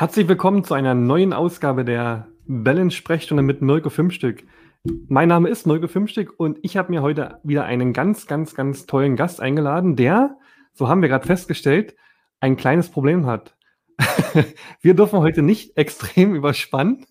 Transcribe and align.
Herzlich 0.00 0.28
willkommen 0.28 0.64
zu 0.64 0.72
einer 0.72 0.94
neuen 0.94 1.34
Ausgabe 1.34 1.84
der 1.84 2.26
Balance-Sprechstunde 2.46 3.42
mit 3.42 3.60
Mirko 3.60 3.90
Fünfstück. 3.90 4.44
Mein 5.08 5.28
Name 5.28 5.50
ist 5.50 5.66
Mirko 5.66 5.88
Fünfstück 5.88 6.32
und 6.40 6.58
ich 6.62 6.78
habe 6.78 6.90
mir 6.90 7.02
heute 7.02 7.38
wieder 7.42 7.66
einen 7.66 7.92
ganz, 7.92 8.26
ganz, 8.26 8.54
ganz 8.54 8.86
tollen 8.86 9.14
Gast 9.14 9.42
eingeladen, 9.42 9.96
der, 9.96 10.38
so 10.72 10.88
haben 10.88 11.02
wir 11.02 11.10
gerade 11.10 11.26
festgestellt, 11.26 11.96
ein 12.40 12.56
kleines 12.56 12.90
Problem 12.90 13.26
hat. 13.26 13.54
wir 14.80 14.94
dürfen 14.94 15.18
heute 15.18 15.42
nicht 15.42 15.76
extrem 15.76 16.34
überspannen, 16.34 17.04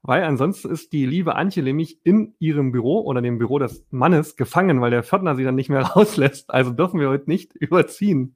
weil 0.00 0.22
ansonsten 0.22 0.70
ist 0.70 0.94
die 0.94 1.04
liebe 1.04 1.36
Antje 1.36 1.62
nämlich 1.62 2.00
in 2.06 2.36
ihrem 2.38 2.72
Büro 2.72 3.02
oder 3.02 3.20
dem 3.20 3.36
Büro 3.36 3.58
des 3.58 3.86
Mannes 3.90 4.36
gefangen, 4.36 4.80
weil 4.80 4.90
der 4.90 5.02
Pförtner 5.02 5.36
sie 5.36 5.44
dann 5.44 5.56
nicht 5.56 5.68
mehr 5.68 5.82
rauslässt. 5.94 6.48
Also 6.48 6.70
dürfen 6.70 7.00
wir 7.00 7.10
heute 7.10 7.28
nicht 7.28 7.54
überziehen. 7.54 8.34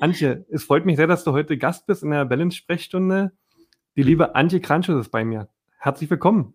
Antje, 0.00 0.44
es 0.50 0.64
freut 0.64 0.86
mich 0.86 0.96
sehr, 0.96 1.06
dass 1.06 1.22
du 1.22 1.32
heute 1.32 1.56
Gast 1.56 1.86
bist 1.86 2.02
in 2.02 2.10
der 2.10 2.24
Balance-Sprechstunde. 2.24 3.32
Die 3.96 4.02
liebe 4.02 4.34
Antje 4.34 4.60
Kranschus 4.60 5.00
ist 5.00 5.10
bei 5.10 5.24
mir. 5.24 5.48
Herzlich 5.78 6.10
willkommen. 6.10 6.54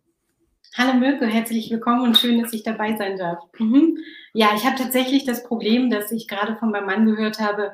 Hallo 0.75 0.93
Mirko, 0.99 1.25
herzlich 1.25 1.71
willkommen 1.71 2.01
und 2.01 2.17
schön, 2.17 2.41
dass 2.41 2.51
ich 2.51 2.63
dabei 2.63 2.97
sein 2.97 3.17
darf. 3.17 3.39
Mhm. 3.57 3.97
Ja, 4.33 4.49
ich 4.55 4.65
habe 4.65 4.75
tatsächlich 4.75 5.23
das 5.23 5.43
Problem, 5.43 5.89
dass 5.89 6.11
ich 6.11 6.27
gerade 6.27 6.57
von 6.57 6.71
meinem 6.71 6.85
Mann 6.85 7.05
gehört 7.05 7.39
habe, 7.39 7.71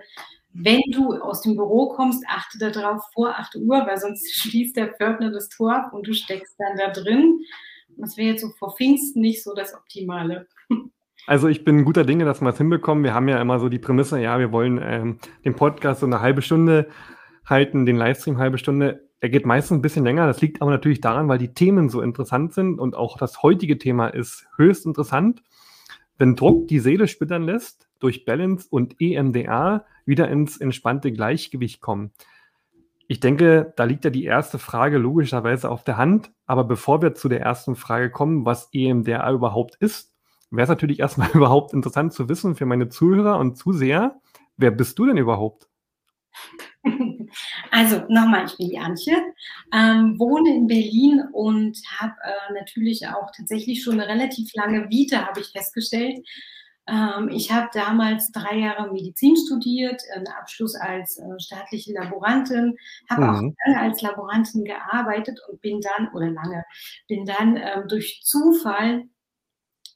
wenn 0.53 0.81
du 0.91 1.15
aus 1.15 1.41
dem 1.41 1.55
Büro 1.55 1.89
kommst, 1.89 2.23
achte 2.27 2.59
darauf 2.59 3.01
vor 3.13 3.35
8 3.37 3.55
Uhr, 3.55 3.87
weil 3.87 3.97
sonst 3.97 4.31
schließt 4.35 4.77
der 4.77 4.93
Pförtner 4.93 5.31
das 5.31 5.49
Tor 5.49 5.89
und 5.93 6.07
du 6.07 6.13
steckst 6.13 6.55
dann 6.59 6.77
da 6.77 6.91
drin. 6.91 7.39
Das 7.97 8.17
wäre 8.17 8.29
jetzt 8.29 8.41
so 8.41 8.49
vor 8.59 8.75
Pfingsten 8.75 9.21
nicht 9.21 9.43
so 9.43 9.55
das 9.55 9.73
Optimale. 9.73 10.47
Also 11.27 11.47
ich 11.47 11.63
bin 11.63 11.85
guter 11.85 12.03
Dinge, 12.03 12.25
dass 12.25 12.41
wir 12.41 12.49
es 12.49 12.57
hinbekommen. 12.57 13.03
Wir 13.03 13.13
haben 13.13 13.27
ja 13.27 13.41
immer 13.41 13.59
so 13.59 13.69
die 13.69 13.79
Prämisse, 13.79 14.19
ja, 14.19 14.37
wir 14.37 14.51
wollen 14.51 14.79
ähm, 14.83 15.17
den 15.43 15.55
Podcast 15.55 16.01
so 16.01 16.05
eine 16.05 16.21
halbe 16.21 16.41
Stunde 16.41 16.87
halten, 17.45 17.85
den 17.85 17.95
Livestream 17.95 18.37
halbe 18.37 18.57
Stunde. 18.57 19.07
Er 19.21 19.29
geht 19.29 19.45
meistens 19.45 19.77
ein 19.77 19.81
bisschen 19.81 20.03
länger. 20.03 20.27
Das 20.27 20.41
liegt 20.41 20.61
aber 20.61 20.71
natürlich 20.71 21.01
daran, 21.01 21.27
weil 21.27 21.39
die 21.39 21.53
Themen 21.53 21.89
so 21.89 22.01
interessant 22.01 22.53
sind 22.53 22.79
und 22.79 22.95
auch 22.95 23.17
das 23.17 23.41
heutige 23.41 23.79
Thema 23.79 24.07
ist 24.07 24.47
höchst 24.55 24.85
interessant. 24.85 25.41
Wenn 26.17 26.35
Druck 26.35 26.67
die 26.67 26.79
Seele 26.79 27.07
splittern 27.07 27.43
lässt, 27.43 27.87
durch 27.99 28.25
Balance 28.25 28.67
und 28.69 29.01
EMDR 29.01 29.85
wieder 30.05 30.29
ins 30.29 30.57
entspannte 30.57 31.11
Gleichgewicht 31.11 31.81
kommen. 31.81 32.11
Ich 33.07 33.19
denke, 33.19 33.73
da 33.75 33.83
liegt 33.83 34.03
ja 34.03 34.11
die 34.11 34.25
erste 34.25 34.59
Frage 34.59 34.97
logischerweise 34.97 35.69
auf 35.69 35.83
der 35.83 35.97
Hand. 35.97 36.31
Aber 36.45 36.63
bevor 36.63 37.01
wir 37.01 37.15
zu 37.15 37.29
der 37.29 37.41
ersten 37.41 37.75
Frage 37.75 38.11
kommen, 38.11 38.45
was 38.45 38.69
EMDR 38.73 39.31
überhaupt 39.31 39.75
ist, 39.75 40.14
wäre 40.51 40.63
es 40.63 40.69
natürlich 40.69 40.99
erstmal 40.99 41.29
überhaupt 41.33 41.73
interessant 41.73 42.13
zu 42.13 42.29
wissen 42.29 42.55
für 42.55 42.65
meine 42.65 42.89
Zuhörer 42.89 43.39
und 43.39 43.57
Zuseher, 43.57 44.19
wer 44.57 44.71
bist 44.71 44.97
du 44.99 45.05
denn 45.05 45.17
überhaupt? 45.17 45.67
Also 47.71 48.03
nochmal, 48.07 48.45
ich 48.45 48.57
bin 48.57 48.69
die 48.69 48.79
Antje, 48.79 49.13
ähm, 49.73 50.17
wohne 50.17 50.55
in 50.55 50.67
Berlin 50.67 51.21
und 51.33 51.77
habe 51.97 52.13
äh, 52.23 52.53
natürlich 52.53 53.07
auch 53.07 53.29
tatsächlich 53.35 53.83
schon 53.83 53.99
eine 53.99 54.07
relativ 54.07 54.53
lange 54.53 54.89
Vita, 54.89 55.27
habe 55.27 55.41
ich 55.41 55.47
festgestellt. 55.47 56.25
Ähm, 56.87 57.29
ich 57.29 57.51
habe 57.51 57.67
damals 57.73 58.31
drei 58.31 58.59
Jahre 58.59 58.91
Medizin 58.93 59.35
studiert, 59.35 60.01
einen 60.15 60.27
Abschluss 60.27 60.75
als 60.75 61.17
äh, 61.17 61.39
staatliche 61.39 61.93
Laborantin, 61.93 62.77
habe 63.09 63.23
mhm. 63.23 63.29
auch 63.29 63.41
lange 63.65 63.81
als 63.81 64.01
Laborantin 64.01 64.63
gearbeitet 64.63 65.39
und 65.49 65.61
bin 65.61 65.81
dann, 65.81 66.09
oder 66.13 66.29
lange, 66.29 66.63
bin 67.07 67.25
dann 67.25 67.57
ähm, 67.57 67.87
durch 67.87 68.21
Zufall 68.23 69.03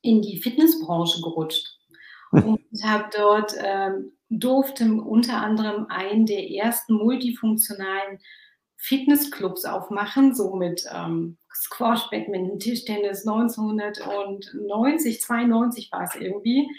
in 0.02 0.22
die 0.22 0.42
Fitnessbranche 0.42 1.22
gerutscht 1.22 1.78
und 2.31 2.59
habe 2.83 3.09
dort 3.16 3.53
ähm, 3.58 4.11
durfte 4.30 4.86
unter 4.94 5.38
anderem 5.38 5.88
einen 5.89 6.25
der 6.25 6.50
ersten 6.52 6.94
multifunktionalen 6.94 8.20
Fitnessclubs 8.77 9.65
aufmachen, 9.65 10.33
so 10.33 10.55
mit 10.55 10.86
ähm, 10.93 11.37
Squash, 11.54 12.10
Badminton, 12.10 12.60
Tischtennis 12.60 13.27
1990, 13.27 15.21
92 15.21 15.92
war 15.92 16.04
es 16.04 16.16
irgendwie. 16.16 16.70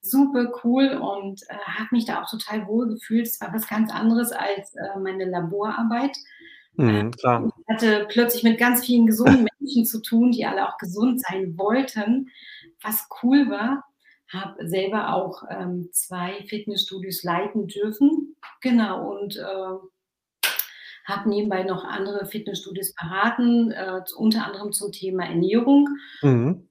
Super 0.00 0.50
cool 0.64 0.92
und 0.92 1.42
äh, 1.48 1.58
habe 1.58 1.88
mich 1.92 2.06
da 2.06 2.22
auch 2.22 2.30
total 2.30 2.66
wohl 2.66 2.88
gefühlt. 2.88 3.26
Es 3.26 3.38
war 3.42 3.52
was 3.52 3.68
ganz 3.68 3.92
anderes 3.92 4.32
als 4.32 4.74
äh, 4.74 4.98
meine 4.98 5.26
Laborarbeit. 5.26 6.16
Mhm, 6.76 7.10
klar. 7.10 7.52
Ich 7.58 7.74
hatte 7.74 8.06
plötzlich 8.08 8.42
mit 8.42 8.58
ganz 8.58 8.86
vielen 8.86 9.06
gesunden 9.06 9.46
Menschen 9.60 9.84
zu 9.84 10.02
tun, 10.02 10.32
die 10.32 10.44
alle 10.44 10.68
auch 10.68 10.78
gesund 10.78 11.20
sein 11.20 11.56
wollten 11.56 12.30
was 12.82 13.08
cool 13.22 13.50
war, 13.50 13.84
habe 14.28 14.66
selber 14.66 15.14
auch 15.14 15.42
ähm, 15.50 15.88
zwei 15.92 16.44
Fitnessstudios 16.48 17.24
leiten 17.24 17.66
dürfen. 17.66 18.36
Genau, 18.60 19.10
und 19.10 19.36
äh, 19.36 20.48
habe 21.04 21.28
nebenbei 21.28 21.64
noch 21.64 21.84
andere 21.84 22.26
Fitnessstudios 22.26 22.94
beraten, 22.94 23.72
äh, 23.72 24.00
unter 24.16 24.46
anderem 24.46 24.72
zum 24.72 24.92
Thema 24.92 25.24
Ernährung. 25.24 25.88
Mhm. 26.22 26.68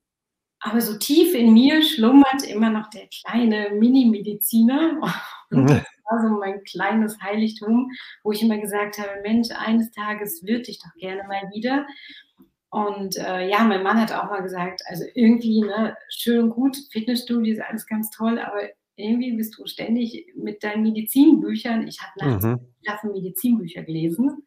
Aber 0.62 0.82
so 0.82 0.98
tief 0.98 1.34
in 1.36 1.54
mir 1.54 1.82
schlummert 1.84 2.44
immer 2.44 2.70
noch 2.70 2.90
der 2.90 3.08
kleine 3.08 3.72
Mini-Mediziner. 3.72 5.00
Und 5.52 5.70
das 5.70 5.84
war 6.04 6.22
so 6.22 6.38
mein 6.38 6.64
kleines 6.64 7.20
Heiligtum, 7.22 7.90
wo 8.24 8.32
ich 8.32 8.42
immer 8.42 8.58
gesagt 8.58 9.00
habe, 9.00 9.22
Mensch, 9.24 9.50
eines 9.52 9.92
Tages 9.92 10.44
würde 10.44 10.70
ich 10.70 10.80
doch 10.80 10.94
gerne 10.98 11.24
mal 11.28 11.50
wieder. 11.54 11.88
Und 12.72 13.18
äh, 13.18 13.50
ja, 13.50 13.64
mein 13.64 13.82
Mann 13.82 14.00
hat 14.00 14.14
auch 14.14 14.30
mal 14.30 14.44
gesagt, 14.44 14.82
also 14.86 15.04
irgendwie, 15.16 15.62
ne, 15.62 15.98
schön 16.10 16.44
und 16.44 16.50
gut, 16.52 16.78
Fitnessstudio 16.92 17.54
ist 17.54 17.62
alles 17.62 17.88
ganz 17.88 18.12
toll, 18.12 18.38
aber 18.38 18.62
irgendwie 18.96 19.32
bist 19.32 19.58
du 19.58 19.66
ständig 19.66 20.34
mit 20.36 20.64
deinen 20.64 20.84
Medizinbüchern. 20.84 21.88
Ich 21.88 22.00
habe 22.02 22.30
nachts 22.30 22.46
mhm. 22.46 22.60
Klassen 22.84 23.12
Medizinbücher 23.12 23.84
gelesen, 23.84 24.46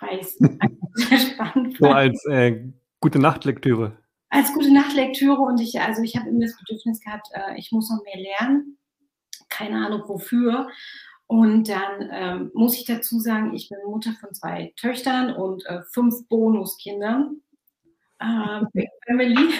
weil 0.00 0.18
ich 0.18 0.22
es 0.96 1.08
sehr 1.08 1.18
spannend 1.18 1.76
fand. 1.76 1.78
So 1.78 1.86
als 1.86 2.24
äh, 2.26 2.64
gute 3.00 3.20
Nachtlektüre. 3.20 3.98
Als 4.30 4.52
gute 4.52 4.72
Nachtlektüre 4.72 5.40
und 5.40 5.60
ich, 5.60 5.80
also 5.80 6.02
ich 6.02 6.16
habe 6.16 6.28
immer 6.30 6.40
das 6.40 6.56
Bedürfnis 6.56 7.00
gehabt, 7.00 7.28
äh, 7.34 7.56
ich 7.56 7.70
muss 7.70 7.88
noch 7.88 8.02
mehr 8.02 8.20
lernen. 8.20 8.78
Keine 9.48 9.86
Ahnung 9.86 10.02
wofür. 10.08 10.68
Und 11.26 11.68
dann 11.68 12.08
ähm, 12.10 12.50
muss 12.52 12.76
ich 12.76 12.84
dazu 12.84 13.20
sagen, 13.20 13.54
ich 13.54 13.68
bin 13.68 13.78
Mutter 13.86 14.12
von 14.20 14.34
zwei 14.34 14.72
Töchtern 14.76 15.34
und 15.34 15.64
äh, 15.66 15.82
fünf 15.92 16.26
Bonuskindern 16.28 17.42
äh, 18.74 18.86
Family 19.06 19.54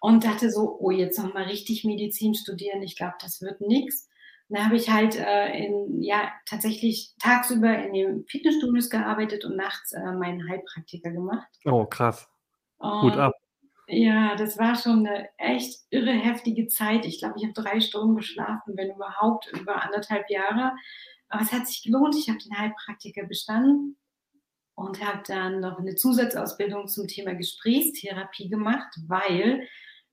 und 0.00 0.24
dachte 0.24 0.50
so, 0.50 0.78
oh, 0.80 0.90
jetzt 0.90 1.18
noch 1.18 1.34
mal 1.34 1.44
richtig 1.44 1.84
Medizin 1.84 2.34
studieren, 2.34 2.82
ich 2.82 2.96
glaube, 2.96 3.14
das 3.20 3.40
wird 3.40 3.60
nichts. 3.60 4.08
Dann 4.48 4.64
habe 4.64 4.76
ich 4.76 4.88
halt 4.88 5.14
äh, 5.16 5.52
in, 5.58 6.02
ja, 6.02 6.32
tatsächlich 6.46 7.14
tagsüber 7.20 7.76
in 7.84 7.92
den 7.92 8.24
Fitnessstudios 8.28 8.88
gearbeitet 8.88 9.44
und 9.44 9.56
nachts 9.56 9.92
äh, 9.92 10.12
meinen 10.12 10.48
Heilpraktiker 10.48 11.10
gemacht. 11.10 11.48
Oh, 11.66 11.84
krass. 11.84 12.26
Gut 12.78 13.16
ab. 13.16 13.34
Ja, 13.88 14.36
das 14.36 14.58
war 14.58 14.74
schon 14.74 15.06
eine 15.06 15.28
echt 15.38 15.80
irre 15.90 16.12
heftige 16.12 16.66
Zeit. 16.68 17.04
Ich 17.04 17.20
glaube, 17.20 17.34
ich 17.38 17.44
habe 17.44 17.54
drei 17.54 17.80
Stunden 17.80 18.16
geschlafen, 18.16 18.76
wenn 18.76 18.94
überhaupt, 18.94 19.50
über 19.52 19.82
anderthalb 19.82 20.30
Jahre. 20.30 20.72
Aber 21.28 21.42
es 21.42 21.52
hat 21.52 21.66
sich 21.66 21.82
gelohnt. 21.82 22.14
Ich 22.16 22.28
habe 22.28 22.38
den 22.38 22.56
Heilpraktiker 22.56 23.26
bestanden 23.26 23.98
und 24.78 25.04
habe 25.04 25.22
dann 25.26 25.60
noch 25.60 25.78
eine 25.78 25.96
Zusatzausbildung 25.96 26.86
zum 26.86 27.08
Thema 27.08 27.34
Gesprächstherapie 27.34 28.48
gemacht, 28.48 28.96
weil 29.08 29.66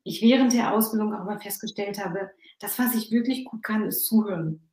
ich 0.04 0.24
während 0.24 0.54
der 0.54 0.74
Ausbildung 0.74 1.14
auch 1.14 1.24
mal 1.24 1.40
festgestellt 1.40 2.04
habe, 2.04 2.32
das, 2.60 2.80
was 2.80 2.96
ich 2.96 3.12
wirklich 3.12 3.46
gut 3.46 3.62
kann, 3.62 3.86
ist 3.86 4.08
zuhören. 4.08 4.68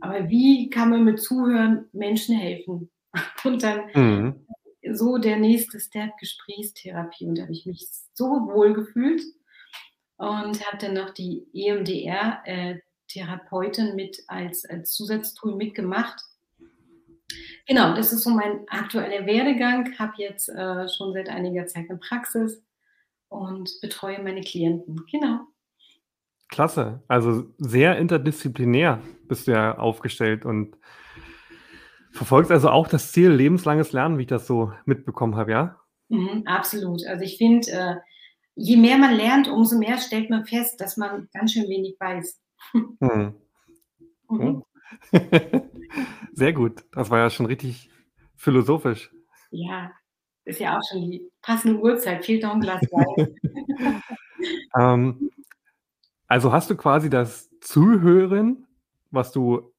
Aber 0.00 0.28
wie 0.28 0.68
kann 0.68 0.90
man 0.90 1.04
mit 1.04 1.20
Zuhören 1.20 1.88
Menschen 1.92 2.36
helfen? 2.36 2.90
Und 3.44 3.62
dann 3.62 3.82
mhm. 3.94 4.44
so 4.92 5.18
der 5.18 5.36
nächste 5.36 5.78
Step 5.78 6.10
Gesprächstherapie. 6.18 7.26
Und 7.26 7.38
da 7.38 7.42
habe 7.42 7.52
ich 7.52 7.66
mich 7.66 7.86
so 8.14 8.24
wohl 8.24 8.74
gefühlt 8.74 9.22
und 10.16 10.66
habe 10.66 10.78
dann 10.78 10.94
noch 10.94 11.10
die 11.10 11.46
EMDR-Therapeutin 11.54 13.88
äh, 13.88 13.94
mit 13.94 14.24
als, 14.26 14.64
als 14.64 14.92
Zusatztool 14.92 15.54
mitgemacht 15.56 16.20
Genau, 17.66 17.94
das 17.94 18.12
ist 18.12 18.22
so 18.22 18.30
mein 18.30 18.68
aktueller 18.68 19.26
Werdegang. 19.26 19.98
Habe 19.98 20.12
jetzt 20.16 20.48
äh, 20.48 20.88
schon 20.88 21.12
seit 21.12 21.28
einiger 21.28 21.66
Zeit 21.66 21.88
eine 21.88 21.98
Praxis 21.98 22.62
und 23.28 23.70
betreue 23.80 24.22
meine 24.22 24.40
Klienten. 24.40 25.04
Genau. 25.10 25.40
Klasse. 26.48 27.02
Also 27.08 27.44
sehr 27.58 27.96
interdisziplinär 27.96 29.00
bist 29.28 29.46
du 29.46 29.52
ja 29.52 29.78
aufgestellt 29.78 30.44
und 30.44 30.76
verfolgst 32.12 32.50
also 32.50 32.70
auch 32.70 32.88
das 32.88 33.12
Ziel 33.12 33.30
lebenslanges 33.30 33.92
Lernen, 33.92 34.18
wie 34.18 34.22
ich 34.22 34.28
das 34.28 34.46
so 34.46 34.72
mitbekommen 34.84 35.36
habe, 35.36 35.52
ja? 35.52 35.80
Mhm, 36.08 36.42
absolut. 36.46 37.06
Also 37.06 37.24
ich 37.24 37.38
finde, 37.38 37.70
äh, 37.70 37.94
je 38.56 38.76
mehr 38.76 38.98
man 38.98 39.14
lernt, 39.14 39.48
umso 39.48 39.78
mehr 39.78 39.98
stellt 39.98 40.28
man 40.28 40.44
fest, 40.44 40.80
dass 40.80 40.96
man 40.96 41.28
ganz 41.32 41.52
schön 41.52 41.68
wenig 41.68 41.96
weiß. 42.00 42.40
Hm. 42.72 43.34
Mhm. 44.28 44.64
Sehr 46.40 46.54
gut. 46.54 46.86
Das 46.92 47.10
war 47.10 47.18
ja 47.18 47.28
schon 47.28 47.44
richtig 47.44 47.90
philosophisch. 48.34 49.10
Ja, 49.50 49.92
ist 50.46 50.58
ja 50.58 50.74
auch 50.74 50.80
schon 50.90 51.02
die 51.02 51.30
passende 51.42 51.78
Uhrzeit. 51.78 52.24
Fehlt 52.24 52.44
noch 52.44 52.54
ein 52.54 52.62
Glas 52.62 52.80
Wein. 52.80 53.36
ähm, 54.80 55.30
also 56.28 56.50
hast 56.50 56.70
du 56.70 56.76
quasi 56.76 57.10
das 57.10 57.50
Zuhören, 57.60 58.66
was 59.10 59.32
du 59.32 59.74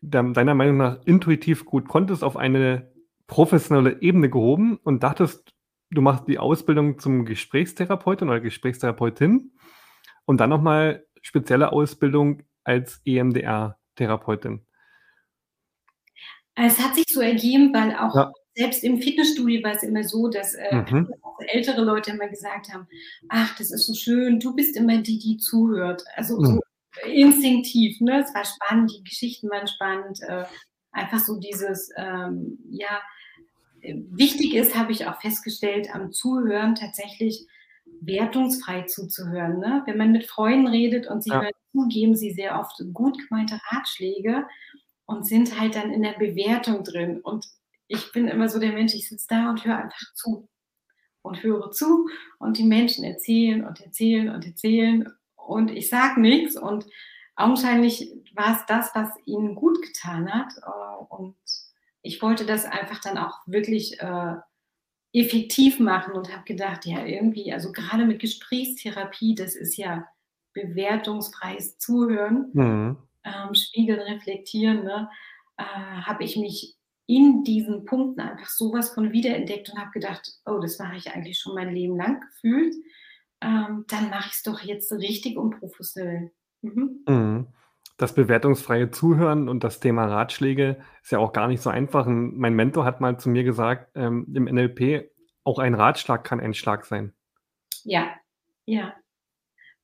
deiner 0.00 0.56
Meinung 0.56 0.76
nach 0.78 0.98
intuitiv 1.04 1.64
gut 1.64 1.86
konntest, 1.86 2.24
auf 2.24 2.36
eine 2.36 2.92
professionelle 3.28 4.02
Ebene 4.02 4.28
gehoben 4.28 4.78
und 4.82 5.04
dachtest, 5.04 5.54
du 5.92 6.02
machst 6.02 6.26
die 6.26 6.40
Ausbildung 6.40 6.98
zum 6.98 7.24
Gesprächstherapeutin 7.26 8.28
oder 8.28 8.40
Gesprächstherapeutin 8.40 9.52
und 10.24 10.38
dann 10.38 10.50
nochmal 10.50 11.06
spezielle 11.20 11.70
Ausbildung 11.70 12.42
als 12.64 13.00
EMDR-Therapeutin. 13.04 14.66
Es 16.54 16.78
hat 16.78 16.94
sich 16.94 17.06
so 17.08 17.20
ergeben, 17.20 17.72
weil 17.72 17.96
auch 17.96 18.14
ja. 18.14 18.32
selbst 18.54 18.84
im 18.84 19.00
Fitnessstudio 19.00 19.62
war 19.62 19.72
es 19.72 19.82
immer 19.82 20.04
so, 20.04 20.28
dass 20.28 20.54
äh, 20.54 20.82
mhm. 20.90 21.12
ältere 21.48 21.82
Leute 21.82 22.10
immer 22.10 22.28
gesagt 22.28 22.72
haben, 22.72 22.86
ach, 23.28 23.56
das 23.56 23.70
ist 23.70 23.86
so 23.86 23.94
schön, 23.94 24.38
du 24.38 24.54
bist 24.54 24.76
immer 24.76 24.98
die, 24.98 25.18
die 25.18 25.38
zuhört. 25.38 26.04
Also 26.14 26.38
mhm. 26.38 26.44
so 26.44 26.60
instinktiv, 27.06 28.00
ne? 28.00 28.22
Es 28.22 28.34
war 28.34 28.44
spannend, 28.44 28.92
die 28.94 29.04
Geschichten 29.04 29.48
waren 29.50 29.66
spannend, 29.66 30.20
äh, 30.22 30.44
einfach 30.90 31.20
so 31.20 31.38
dieses, 31.38 31.90
ähm, 31.96 32.58
ja, 32.70 33.00
wichtig 33.82 34.54
ist, 34.54 34.76
habe 34.76 34.92
ich 34.92 35.06
auch 35.06 35.20
festgestellt, 35.20 35.88
am 35.92 36.12
Zuhören 36.12 36.74
tatsächlich 36.74 37.46
wertungsfrei 38.00 38.82
zuzuhören. 38.82 39.58
Ne? 39.58 39.82
Wenn 39.86 39.96
man 39.96 40.12
mit 40.12 40.26
Freunden 40.26 40.68
redet 40.68 41.06
und 41.08 41.22
sie 41.22 41.30
ja. 41.30 41.42
hören 41.42 41.52
zu, 41.72 41.88
geben 41.88 42.14
sie 42.14 42.32
sehr 42.32 42.58
oft 42.58 42.82
gut 42.92 43.16
gemeinte 43.28 43.58
Ratschläge 43.70 44.44
und 45.12 45.26
sind 45.26 45.58
halt 45.60 45.76
dann 45.76 45.92
in 45.92 46.02
der 46.02 46.18
Bewertung 46.18 46.84
drin. 46.84 47.20
Und 47.20 47.46
ich 47.86 48.12
bin 48.12 48.28
immer 48.28 48.48
so 48.48 48.58
der 48.58 48.72
Mensch, 48.72 48.94
ich 48.94 49.08
sitze 49.08 49.26
da 49.28 49.50
und 49.50 49.64
höre 49.64 49.76
einfach 49.76 50.14
zu 50.14 50.48
und 51.22 51.42
höre 51.42 51.70
zu 51.70 52.08
und 52.38 52.58
die 52.58 52.64
Menschen 52.64 53.04
erzählen 53.04 53.64
und 53.64 53.80
erzählen 53.80 54.28
und 54.28 54.44
erzählen 54.44 55.12
und 55.36 55.70
ich 55.70 55.88
sage 55.88 56.20
nichts 56.20 56.56
und 56.56 56.86
augenscheinlich 57.36 58.12
war 58.34 58.56
es 58.56 58.66
das, 58.66 58.90
was 58.94 59.10
ihnen 59.24 59.54
gut 59.54 59.80
getan 59.82 60.32
hat 60.32 60.52
äh, 60.56 61.04
und 61.14 61.36
ich 62.02 62.20
wollte 62.22 62.44
das 62.44 62.64
einfach 62.64 63.00
dann 63.00 63.18
auch 63.18 63.38
wirklich 63.46 64.00
äh, 64.00 64.34
effektiv 65.12 65.78
machen 65.78 66.14
und 66.14 66.32
habe 66.32 66.44
gedacht, 66.44 66.86
ja, 66.86 67.04
irgendwie, 67.04 67.52
also 67.52 67.70
gerade 67.70 68.06
mit 68.06 68.18
Gesprächstherapie, 68.18 69.34
das 69.34 69.54
ist 69.54 69.76
ja 69.76 70.08
bewertungsfreies 70.54 71.78
Zuhören, 71.78 72.50
mhm. 72.52 72.96
Ähm, 73.24 73.54
spiegeln, 73.54 74.00
reflektieren, 74.00 74.84
ne, 74.84 75.08
äh, 75.56 75.62
habe 75.64 76.24
ich 76.24 76.36
mich 76.36 76.76
in 77.06 77.44
diesen 77.44 77.84
Punkten 77.84 78.20
einfach 78.20 78.48
sowas 78.48 78.94
von 78.94 79.12
wiederentdeckt 79.12 79.70
und 79.70 79.78
habe 79.78 79.90
gedacht, 79.90 80.22
oh, 80.46 80.58
das 80.60 80.78
mache 80.78 80.96
ich 80.96 81.10
eigentlich 81.10 81.38
schon 81.38 81.54
mein 81.54 81.74
Leben 81.74 81.96
lang 81.96 82.20
gefühlt. 82.20 82.74
Ähm, 83.40 83.84
dann 83.88 84.08
mache 84.10 84.28
ich 84.28 84.34
es 84.34 84.42
doch 84.42 84.60
jetzt 84.60 84.92
richtig 84.92 85.36
und 85.36 85.58
professionell. 85.58 86.30
Mhm. 86.62 87.02
Mhm 87.06 87.46
das 88.02 88.14
bewertungsfreie 88.14 88.90
Zuhören 88.90 89.48
und 89.48 89.62
das 89.62 89.78
Thema 89.78 90.06
Ratschläge 90.06 90.82
ist 91.02 91.12
ja 91.12 91.18
auch 91.18 91.32
gar 91.32 91.46
nicht 91.46 91.62
so 91.62 91.70
einfach. 91.70 92.06
Mein 92.08 92.54
Mentor 92.54 92.84
hat 92.84 93.00
mal 93.00 93.18
zu 93.18 93.28
mir 93.28 93.44
gesagt, 93.44 93.92
ähm, 93.94 94.26
im 94.34 94.44
NLP, 94.44 95.10
auch 95.44 95.60
ein 95.60 95.74
Ratschlag 95.74 96.24
kann 96.24 96.40
ein 96.40 96.52
Schlag 96.52 96.84
sein. 96.84 97.12
Ja, 97.84 98.10
ja. 98.64 98.94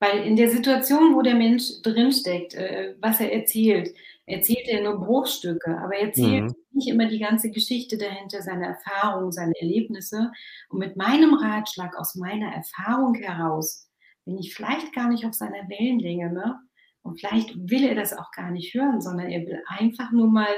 Weil 0.00 0.24
in 0.24 0.36
der 0.36 0.48
Situation, 0.48 1.14
wo 1.14 1.22
der 1.22 1.34
Mensch 1.34 1.82
drinsteckt, 1.82 2.54
äh, 2.54 2.94
was 3.00 3.20
er 3.20 3.32
erzählt, 3.32 3.94
erzählt 4.26 4.68
er 4.68 4.82
nur 4.82 5.04
Bruchstücke, 5.04 5.76
aber 5.78 5.96
er 5.96 6.08
erzählt 6.08 6.44
mhm. 6.44 6.54
nicht 6.72 6.88
immer 6.88 7.06
die 7.06 7.18
ganze 7.18 7.50
Geschichte 7.50 7.98
dahinter, 7.98 8.42
seine 8.42 8.66
Erfahrungen, 8.66 9.32
seine 9.32 9.54
Erlebnisse. 9.58 10.30
Und 10.68 10.78
mit 10.78 10.96
meinem 10.96 11.34
Ratschlag 11.34 11.96
aus 11.96 12.14
meiner 12.14 12.52
Erfahrung 12.52 13.14
heraus 13.14 13.88
bin 14.24 14.38
ich 14.38 14.54
vielleicht 14.54 14.92
gar 14.94 15.08
nicht 15.08 15.24
auf 15.24 15.34
seiner 15.34 15.68
Wellenlänge, 15.68 16.32
ne? 16.32 16.60
Und 17.02 17.18
vielleicht 17.18 17.54
will 17.56 17.84
er 17.84 17.94
das 17.94 18.12
auch 18.12 18.30
gar 18.32 18.50
nicht 18.50 18.74
hören, 18.74 19.00
sondern 19.00 19.30
er 19.30 19.46
will 19.46 19.62
einfach 19.66 20.12
nur 20.12 20.28
mal 20.28 20.54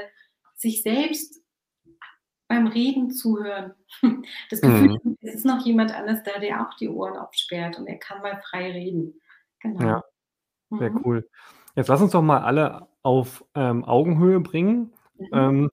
sich 0.55 0.81
selbst 0.81 1.41
beim 2.47 2.67
Reden 2.67 3.11
zuhören. 3.11 3.73
Das 4.49 4.59
Gefühl, 4.59 4.99
mhm. 5.03 5.17
es 5.21 5.35
ist 5.35 5.45
noch 5.45 5.65
jemand 5.65 5.93
anders 5.93 6.23
da, 6.23 6.39
der 6.39 6.61
auch 6.61 6.75
die 6.75 6.89
Ohren 6.89 7.17
aufsperrt 7.17 7.79
und 7.79 7.87
er 7.87 7.97
kann 7.97 8.21
mal 8.21 8.41
frei 8.49 8.71
reden. 8.71 9.21
Genau. 9.61 9.85
Ja, 9.85 10.03
sehr 10.71 10.91
mhm. 10.91 11.01
cool. 11.05 11.29
Jetzt 11.75 11.87
lass 11.87 12.01
uns 12.01 12.11
doch 12.11 12.21
mal 12.21 12.41
alle 12.41 12.87
auf 13.03 13.45
ähm, 13.55 13.83
Augenhöhe 13.85 14.39
bringen. 14.39 14.93
Mhm. 15.17 15.27
Ähm, 15.33 15.71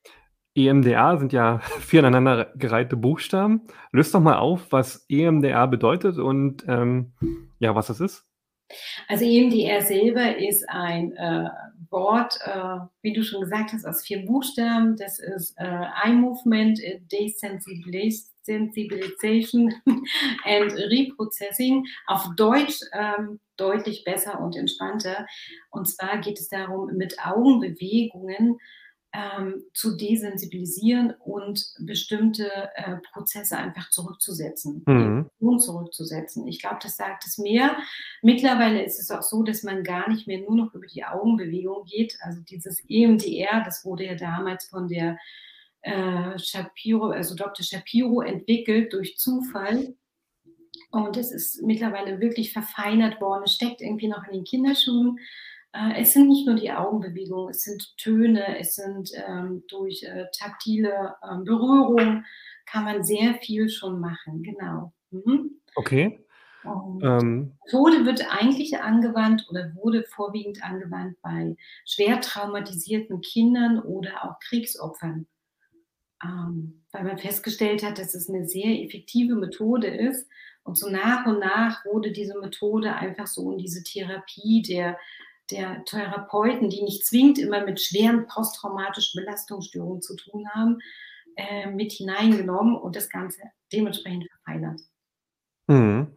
EMDR 0.54 1.18
sind 1.18 1.32
ja 1.32 1.58
vier 1.80 2.00
aneinander 2.00 2.52
gereihte 2.56 2.96
Buchstaben. 2.96 3.62
Löst 3.92 4.14
doch 4.14 4.20
mal 4.20 4.38
auf, 4.38 4.70
was 4.70 5.06
EMDR 5.08 5.66
bedeutet 5.68 6.18
und 6.18 6.64
ähm, 6.68 7.12
ja, 7.58 7.74
was 7.74 7.88
das 7.88 8.00
ist. 8.00 8.24
Also 9.06 9.24
EMDR 9.24 9.80
selber 9.80 10.36
ist 10.36 10.68
ein 10.68 11.12
äh, 11.16 11.48
Wort, 11.90 12.38
äh, 12.44 12.78
wie 13.00 13.14
du 13.14 13.22
schon 13.24 13.40
gesagt 13.40 13.72
hast, 13.72 13.86
aus 13.86 14.02
vier 14.04 14.26
Buchstaben. 14.26 14.96
Das 14.96 15.18
ist 15.18 15.56
äh, 15.58 15.86
Eye 16.04 16.12
Movement, 16.12 16.78
äh, 16.82 17.00
Desensibilization 18.48 19.74
and 20.44 20.72
Reprocessing. 20.72 21.84
Auf 22.06 22.26
Deutsch 22.36 22.80
ähm, 22.92 23.40
deutlich 23.56 24.04
besser 24.04 24.40
und 24.40 24.56
entspannter. 24.56 25.26
Und 25.70 25.86
zwar 25.86 26.18
geht 26.18 26.38
es 26.38 26.48
darum, 26.48 26.96
mit 26.96 27.16
Augenbewegungen 27.24 28.58
ähm, 29.14 29.64
zu 29.72 29.96
desensibilisieren 29.96 31.14
und 31.24 31.74
bestimmte 31.80 32.50
äh, 32.74 32.96
Prozesse 33.12 33.56
einfach 33.56 33.88
zurückzusetzen, 33.90 34.82
mhm. 34.86 35.58
zurückzusetzen. 35.58 36.46
Ich 36.46 36.60
glaube, 36.60 36.78
das 36.82 36.96
sagt 36.96 37.26
es 37.26 37.38
mehr. 37.38 37.76
Mittlerweile 38.22 38.84
ist 38.84 39.00
es 39.00 39.10
auch 39.10 39.22
so, 39.22 39.42
dass 39.42 39.62
man 39.62 39.82
gar 39.82 40.10
nicht 40.10 40.26
mehr 40.26 40.40
nur 40.40 40.56
noch 40.56 40.74
über 40.74 40.86
die 40.86 41.04
Augenbewegung 41.04 41.84
geht. 41.84 42.18
Also 42.20 42.42
dieses 42.42 42.82
EMDR, 42.86 43.62
das 43.64 43.84
wurde 43.84 44.04
ja 44.04 44.14
damals 44.14 44.66
von 44.66 44.88
der 44.88 45.16
äh, 45.88 46.38
Shapiro, 46.38 47.06
also 47.06 47.34
Dr. 47.34 47.64
Shapiro 47.64 48.20
entwickelt 48.20 48.92
durch 48.92 49.16
Zufall. 49.16 49.94
Und 50.90 51.16
es 51.16 51.32
ist 51.32 51.62
mittlerweile 51.62 52.20
wirklich 52.20 52.52
verfeinert 52.52 53.20
worden. 53.20 53.42
Es 53.44 53.54
steckt 53.54 53.80
irgendwie 53.80 54.08
noch 54.08 54.26
in 54.26 54.34
den 54.34 54.44
Kinderschuhen. 54.44 55.18
Äh, 55.72 56.00
es 56.00 56.12
sind 56.12 56.28
nicht 56.28 56.46
nur 56.46 56.56
die 56.56 56.72
Augenbewegungen, 56.72 57.50
es 57.50 57.62
sind 57.62 57.96
Töne, 57.98 58.58
es 58.58 58.74
sind 58.74 59.10
ähm, 59.14 59.64
durch 59.68 60.02
äh, 60.02 60.26
taktile 60.32 61.14
ähm, 61.30 61.44
Berührung 61.44 62.24
kann 62.66 62.84
man 62.84 63.02
sehr 63.02 63.34
viel 63.34 63.68
schon 63.68 64.00
machen, 64.00 64.42
genau. 64.42 64.92
Mhm. 65.10 65.60
Okay. 65.74 66.24
Ähm. 66.64 67.56
Methode 67.64 68.04
wird 68.04 68.26
eigentlich 68.30 68.78
angewandt 68.78 69.46
oder 69.48 69.72
wurde 69.74 70.04
vorwiegend 70.04 70.62
angewandt 70.62 71.16
bei 71.22 71.56
schwer 71.86 72.20
traumatisierten 72.20 73.20
Kindern 73.20 73.80
oder 73.80 74.24
auch 74.24 74.38
Kriegsopfern, 74.40 75.26
ähm, 76.22 76.84
weil 76.92 77.04
man 77.04 77.18
festgestellt 77.18 77.82
hat, 77.82 77.98
dass 77.98 78.14
es 78.14 78.28
eine 78.28 78.46
sehr 78.46 78.82
effektive 78.82 79.34
Methode 79.34 79.88
ist. 79.88 80.28
Und 80.64 80.76
so 80.76 80.90
nach 80.90 81.26
und 81.26 81.38
nach 81.38 81.84
wurde 81.84 82.12
diese 82.12 82.38
Methode 82.38 82.94
einfach 82.94 83.26
so 83.26 83.52
in 83.52 83.58
diese 83.58 83.82
Therapie 83.82 84.62
der 84.62 84.98
der 85.50 85.84
Therapeuten, 85.84 86.68
die 86.68 86.82
nicht 86.82 87.06
zwingend 87.06 87.38
immer 87.38 87.64
mit 87.64 87.80
schweren 87.80 88.26
posttraumatischen 88.26 89.22
Belastungsstörungen 89.22 90.02
zu 90.02 90.16
tun 90.16 90.46
haben, 90.50 90.78
äh, 91.36 91.70
mit 91.70 91.92
hineingenommen 91.92 92.76
und 92.76 92.96
das 92.96 93.08
Ganze 93.08 93.40
dementsprechend 93.72 94.28
verfeinert. 94.28 94.80
Mhm. 95.68 96.08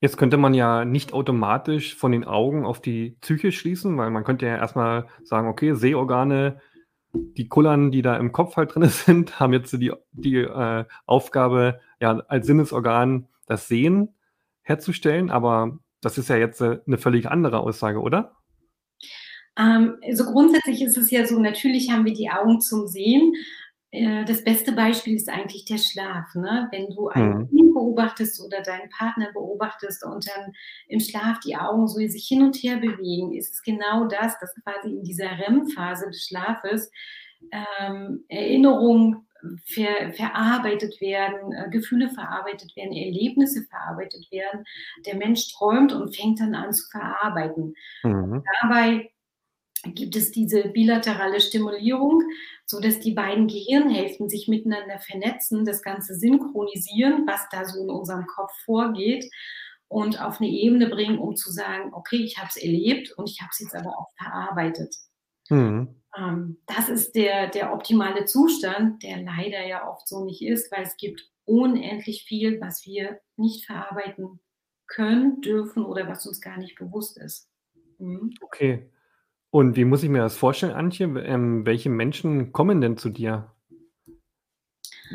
Jetzt 0.00 0.16
könnte 0.16 0.36
man 0.36 0.54
ja 0.54 0.84
nicht 0.84 1.12
automatisch 1.12 1.96
von 1.96 2.12
den 2.12 2.24
Augen 2.24 2.64
auf 2.64 2.80
die 2.80 3.16
Psyche 3.20 3.50
schließen, 3.50 3.96
weil 3.98 4.10
man 4.10 4.22
könnte 4.22 4.46
ja 4.46 4.56
erstmal 4.56 5.08
sagen, 5.24 5.48
okay, 5.48 5.74
Sehorgane, 5.74 6.60
die 7.12 7.48
Kullern, 7.48 7.90
die 7.90 8.02
da 8.02 8.16
im 8.16 8.32
Kopf 8.32 8.56
halt 8.56 8.74
drin 8.74 8.84
sind, 8.88 9.40
haben 9.40 9.52
jetzt 9.52 9.72
die, 9.72 9.92
die 10.12 10.36
äh, 10.36 10.84
Aufgabe, 11.06 11.80
ja, 12.00 12.18
als 12.28 12.46
Sinnesorgan 12.46 13.28
das 13.46 13.68
Sehen 13.68 14.14
herzustellen, 14.62 15.30
aber 15.30 15.78
das 16.00 16.18
ist 16.18 16.28
ja 16.28 16.36
jetzt 16.36 16.60
äh, 16.60 16.78
eine 16.86 16.98
völlig 16.98 17.28
andere 17.28 17.60
Aussage, 17.60 18.00
oder? 18.00 18.36
Ähm, 19.58 19.96
also 20.04 20.24
grundsätzlich 20.24 20.82
ist 20.82 20.96
es 20.96 21.10
ja 21.10 21.26
so, 21.26 21.38
natürlich 21.38 21.90
haben 21.90 22.04
wir 22.04 22.12
die 22.12 22.30
Augen 22.30 22.60
zum 22.60 22.86
Sehen. 22.86 23.34
Äh, 23.90 24.24
das 24.24 24.44
beste 24.44 24.72
Beispiel 24.72 25.16
ist 25.16 25.28
eigentlich 25.28 25.64
der 25.64 25.78
Schlaf. 25.78 26.34
Ne? 26.34 26.68
Wenn 26.70 26.90
du 26.90 27.08
ein 27.08 27.38
mhm. 27.38 27.48
Kind 27.48 27.74
beobachtest 27.74 28.40
oder 28.44 28.62
deinen 28.62 28.90
Partner 28.90 29.32
beobachtest 29.32 30.04
und 30.04 30.28
dann 30.28 30.52
im 30.88 31.00
Schlaf 31.00 31.40
die 31.40 31.56
Augen 31.56 31.88
so 31.88 31.98
sich 31.98 32.26
hin 32.26 32.42
und 32.42 32.56
her 32.56 32.76
bewegen, 32.76 33.32
ist 33.34 33.54
es 33.54 33.62
genau 33.62 34.06
das, 34.06 34.38
dass 34.40 34.54
quasi 34.62 34.90
in 34.90 35.04
dieser 35.04 35.30
REM-Phase 35.38 36.06
des 36.06 36.26
Schlafes 36.26 36.90
ähm, 37.52 38.24
Erinnerungen 38.28 39.26
ver, 39.64 40.12
verarbeitet 40.12 41.00
werden, 41.00 41.52
äh, 41.52 41.70
Gefühle 41.70 42.10
verarbeitet 42.10 42.74
werden, 42.76 42.92
Erlebnisse 42.92 43.64
verarbeitet 43.70 44.30
werden. 44.30 44.64
Der 45.06 45.16
Mensch 45.16 45.52
träumt 45.54 45.92
und 45.92 46.14
fängt 46.14 46.40
dann 46.40 46.54
an 46.54 46.72
zu 46.72 46.84
verarbeiten. 46.90 47.74
Mhm. 48.02 48.42
Dabei 48.62 49.10
gibt 49.84 50.16
es 50.16 50.32
diese 50.32 50.68
bilaterale 50.70 51.40
Stimulierung, 51.40 52.22
so 52.70 52.80
dass 52.80 53.00
die 53.00 53.14
beiden 53.14 53.48
Gehirnhälften 53.48 54.28
sich 54.28 54.46
miteinander 54.46 54.98
vernetzen, 54.98 55.64
das 55.64 55.82
Ganze 55.82 56.14
synchronisieren, 56.14 57.26
was 57.26 57.48
da 57.50 57.64
so 57.64 57.82
in 57.82 57.90
unserem 57.90 58.26
Kopf 58.26 58.52
vorgeht 58.66 59.24
und 59.88 60.20
auf 60.20 60.38
eine 60.38 60.50
Ebene 60.50 60.88
bringen, 60.88 61.18
um 61.18 61.34
zu 61.34 61.50
sagen, 61.50 61.94
okay, 61.94 62.16
ich 62.16 62.36
habe 62.36 62.48
es 62.50 62.62
erlebt 62.62 63.12
und 63.16 63.30
ich 63.30 63.40
habe 63.40 63.48
es 63.52 63.60
jetzt 63.60 63.74
aber 63.74 63.98
auch 63.98 64.10
verarbeitet. 64.18 64.94
Mhm. 65.48 66.02
Ähm, 66.14 66.58
das 66.66 66.90
ist 66.90 67.12
der, 67.12 67.48
der 67.48 67.72
optimale 67.72 68.26
Zustand, 68.26 69.02
der 69.02 69.22
leider 69.22 69.66
ja 69.66 69.88
oft 69.88 70.06
so 70.06 70.26
nicht 70.26 70.42
ist, 70.42 70.70
weil 70.70 70.82
es 70.82 70.98
gibt 70.98 71.26
unendlich 71.46 72.24
viel, 72.24 72.60
was 72.60 72.84
wir 72.84 73.18
nicht 73.36 73.64
verarbeiten 73.64 74.40
können, 74.86 75.40
dürfen 75.40 75.86
oder 75.86 76.06
was 76.06 76.26
uns 76.26 76.42
gar 76.42 76.58
nicht 76.58 76.76
bewusst 76.76 77.16
ist. 77.18 77.48
Mhm. 77.98 78.34
Okay. 78.42 78.90
Und 79.50 79.76
wie 79.76 79.84
muss 79.84 80.02
ich 80.02 80.10
mir 80.10 80.18
das 80.18 80.36
vorstellen, 80.36 80.74
Antje? 80.74 81.06
Ähm, 81.06 81.64
welche 81.64 81.88
Menschen 81.88 82.52
kommen 82.52 82.80
denn 82.80 82.96
zu 82.96 83.08
dir? 83.08 83.50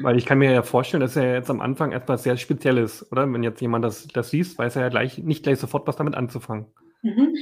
Weil 0.01 0.17
ich 0.17 0.25
kann 0.25 0.39
mir 0.39 0.51
ja 0.51 0.63
vorstellen, 0.63 1.01
dass 1.01 1.15
er 1.15 1.35
jetzt 1.35 1.51
am 1.51 1.61
Anfang 1.61 1.91
etwas 1.91 2.23
sehr 2.23 2.35
Spezielles, 2.37 3.11
oder? 3.11 3.31
Wenn 3.31 3.43
jetzt 3.43 3.61
jemand 3.61 3.85
das, 3.85 4.07
das 4.07 4.31
liest, 4.31 4.57
weiß 4.57 4.75
er 4.75 4.83
ja 4.83 4.89
gleich, 4.89 5.19
nicht 5.19 5.43
gleich 5.43 5.59
sofort 5.59 5.87
was 5.87 5.97
damit 5.97 6.15
anzufangen. 6.15 6.65
Mhm. 7.03 7.35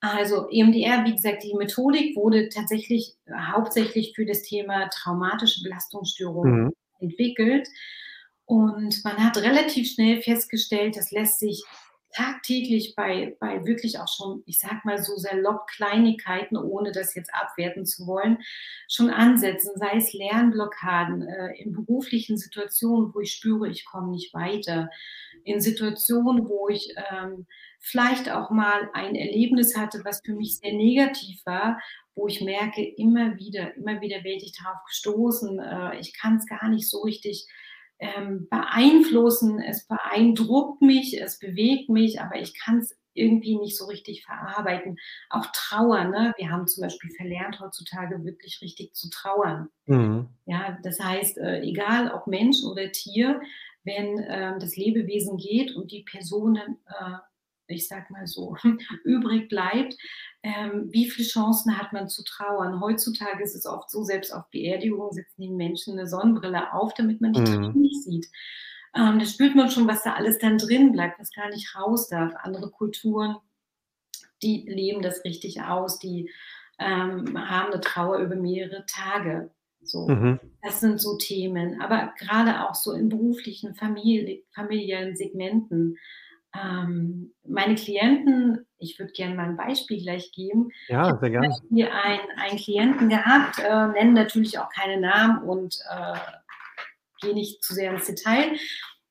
Also 0.00 0.48
EMDR, 0.48 1.04
wie 1.04 1.12
gesagt, 1.12 1.42
die 1.42 1.54
Methodik 1.54 2.16
wurde 2.16 2.48
tatsächlich 2.48 3.16
hauptsächlich 3.30 4.12
für 4.14 4.24
das 4.24 4.42
Thema 4.42 4.88
traumatische 4.88 5.62
Belastungsstörungen 5.62 6.64
mhm. 6.64 6.72
entwickelt. 7.00 7.68
Und 8.44 9.04
man 9.04 9.18
hat 9.18 9.36
relativ 9.36 9.90
schnell 9.90 10.22
festgestellt, 10.22 10.96
das 10.96 11.10
lässt 11.10 11.40
sich 11.40 11.62
tagtäglich 12.12 12.94
bei, 12.96 13.36
bei 13.40 13.64
wirklich 13.64 13.98
auch 13.98 14.08
schon, 14.08 14.42
ich 14.46 14.58
sag 14.58 14.84
mal 14.84 15.02
so 15.02 15.16
salopp 15.16 15.66
Kleinigkeiten, 15.66 16.56
ohne 16.56 16.92
das 16.92 17.14
jetzt 17.14 17.32
abwerten 17.34 17.86
zu 17.86 18.06
wollen, 18.06 18.38
schon 18.88 19.10
ansetzen, 19.10 19.72
sei 19.76 19.96
es 19.96 20.12
Lernblockaden, 20.12 21.22
äh, 21.22 21.62
in 21.62 21.72
beruflichen 21.72 22.36
Situationen, 22.36 23.14
wo 23.14 23.20
ich 23.20 23.32
spüre, 23.32 23.68
ich 23.68 23.84
komme 23.84 24.10
nicht 24.10 24.32
weiter, 24.34 24.90
in 25.44 25.60
Situationen, 25.60 26.48
wo 26.48 26.68
ich 26.68 26.94
ähm, 27.10 27.46
vielleicht 27.78 28.30
auch 28.30 28.50
mal 28.50 28.90
ein 28.92 29.14
Erlebnis 29.14 29.76
hatte, 29.76 30.04
was 30.04 30.20
für 30.24 30.34
mich 30.34 30.58
sehr 30.58 30.72
negativ 30.72 31.44
war, 31.46 31.80
wo 32.14 32.26
ich 32.26 32.40
merke, 32.40 32.82
immer 32.82 33.36
wieder, 33.36 33.74
immer 33.76 34.00
wieder 34.00 34.24
werde 34.24 34.44
ich 34.44 34.52
darauf 34.52 34.82
gestoßen, 34.86 35.58
äh, 35.60 35.98
ich 36.00 36.12
kann 36.18 36.36
es 36.36 36.46
gar 36.46 36.68
nicht 36.68 36.88
so 36.88 37.02
richtig 37.02 37.46
ähm, 37.98 38.48
beeinflussen, 38.50 39.60
es 39.60 39.86
beeindruckt 39.86 40.82
mich, 40.82 41.20
es 41.20 41.38
bewegt 41.38 41.88
mich, 41.88 42.20
aber 42.20 42.36
ich 42.40 42.58
kann 42.58 42.78
es 42.78 42.96
irgendwie 43.14 43.56
nicht 43.56 43.76
so 43.76 43.86
richtig 43.86 44.24
verarbeiten. 44.24 44.96
Auch 45.28 45.46
Trauer, 45.52 46.04
ne? 46.04 46.32
Wir 46.36 46.50
haben 46.50 46.66
zum 46.68 46.82
Beispiel 46.82 47.10
verlernt, 47.16 47.60
heutzutage 47.60 48.24
wirklich 48.24 48.60
richtig 48.62 48.94
zu 48.94 49.10
trauern. 49.10 49.68
Mhm. 49.86 50.28
Ja, 50.46 50.78
das 50.82 51.00
heißt, 51.00 51.38
äh, 51.38 51.60
egal 51.62 52.12
ob 52.12 52.26
Mensch 52.28 52.62
oder 52.64 52.90
Tier, 52.92 53.40
wenn 53.84 54.18
äh, 54.18 54.58
das 54.58 54.76
Lebewesen 54.76 55.36
geht 55.36 55.74
und 55.74 55.90
die 55.90 56.04
Personen 56.04 56.78
äh, 56.86 57.16
ich 57.68 57.86
sag 57.86 58.10
mal 58.10 58.26
so, 58.26 58.56
übrig 59.04 59.48
bleibt, 59.48 59.96
ähm, 60.42 60.88
wie 60.90 61.08
viele 61.08 61.28
Chancen 61.28 61.78
hat 61.78 61.92
man 61.92 62.08
zu 62.08 62.24
trauern? 62.24 62.80
Heutzutage 62.80 63.42
ist 63.42 63.54
es 63.54 63.66
oft 63.66 63.90
so, 63.90 64.02
selbst 64.02 64.32
auf 64.32 64.48
Beerdigungen 64.50 65.12
setzen 65.12 65.42
die 65.42 65.50
Menschen 65.50 65.98
eine 65.98 66.08
Sonnenbrille 66.08 66.72
auf, 66.72 66.94
damit 66.94 67.20
man 67.20 67.32
die 67.32 67.40
mhm. 67.40 67.72
nicht 67.80 68.02
sieht. 68.02 68.26
Ähm, 68.94 69.18
da 69.18 69.26
spürt 69.26 69.54
man 69.54 69.70
schon, 69.70 69.86
was 69.86 70.02
da 70.02 70.14
alles 70.14 70.38
dann 70.38 70.58
drin 70.58 70.92
bleibt, 70.92 71.20
was 71.20 71.32
gar 71.32 71.48
nicht 71.50 71.74
raus 71.76 72.08
darf. 72.08 72.32
Andere 72.42 72.70
Kulturen, 72.70 73.36
die 74.42 74.64
leben 74.68 75.02
das 75.02 75.24
richtig 75.24 75.62
aus, 75.62 75.98
die 75.98 76.30
ähm, 76.78 77.36
haben 77.36 77.72
eine 77.72 77.80
Trauer 77.80 78.18
über 78.18 78.36
mehrere 78.36 78.86
Tage. 78.86 79.50
So, 79.82 80.08
mhm. 80.08 80.40
das 80.62 80.80
sind 80.80 81.00
so 81.00 81.16
Themen. 81.16 81.80
Aber 81.80 82.12
gerade 82.18 82.68
auch 82.68 82.74
so 82.74 82.92
in 82.92 83.08
beruflichen, 83.08 83.74
Familie, 83.74 84.42
familiären 84.54 85.16
Segmenten 85.16 85.96
ähm, 86.54 87.34
meine 87.46 87.74
Klienten, 87.74 88.66
ich 88.78 88.98
würde 88.98 89.12
gerne 89.12 89.34
mal 89.34 89.48
ein 89.48 89.56
Beispiel 89.56 90.00
gleich 90.00 90.32
geben. 90.32 90.70
Ja, 90.88 91.16
sehr 91.18 91.30
gerne. 91.30 91.48
Ich 91.48 91.84
habe 91.84 91.94
einen, 91.94 92.30
einen 92.36 92.58
Klienten 92.58 93.08
gehabt, 93.08 93.58
äh, 93.58 93.88
nennen 93.88 94.14
natürlich 94.14 94.58
auch 94.58 94.70
keine 94.70 95.00
Namen 95.00 95.42
und 95.42 95.78
äh, 95.90 96.18
gehe 97.20 97.34
nicht 97.34 97.62
zu 97.62 97.74
sehr 97.74 97.92
ins 97.92 98.06
Detail, 98.06 98.52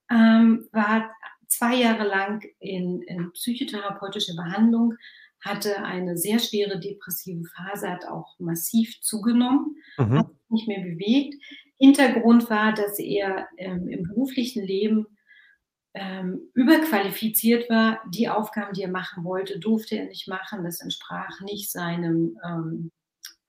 ähm, 0.09 0.67
war 0.71 1.11
zwei 1.47 1.75
Jahre 1.75 2.07
lang 2.07 2.43
in, 2.59 3.01
in 3.03 3.31
psychotherapeutischer 3.33 4.35
Behandlung, 4.35 4.93
hatte 5.41 5.83
eine 5.83 6.17
sehr 6.17 6.39
schwere 6.39 6.79
depressive 6.79 7.43
Phase, 7.55 7.89
hat 7.89 8.05
auch 8.05 8.35
massiv 8.39 8.99
zugenommen, 9.01 9.75
mhm. 9.97 10.19
hat 10.19 10.27
sich 10.27 10.49
nicht 10.49 10.67
mehr 10.67 10.81
bewegt. 10.81 11.35
Hintergrund 11.77 12.49
war, 12.49 12.73
dass 12.73 12.97
er 12.97 13.47
ähm, 13.57 13.87
im 13.87 14.03
beruflichen 14.03 14.63
Leben 14.63 15.05
ähm, 15.99 16.49
überqualifiziert 16.53 17.69
war. 17.69 18.01
Die 18.09 18.29
Aufgaben, 18.29 18.73
die 18.73 18.83
er 18.83 18.91
machen 18.91 19.23
wollte, 19.23 19.59
durfte 19.59 19.97
er 19.97 20.05
nicht 20.05 20.27
machen. 20.27 20.63
Das 20.63 20.81
entsprach 20.81 21.41
nicht 21.41 21.71
seinem 21.71 22.37
ähm, 22.45 22.91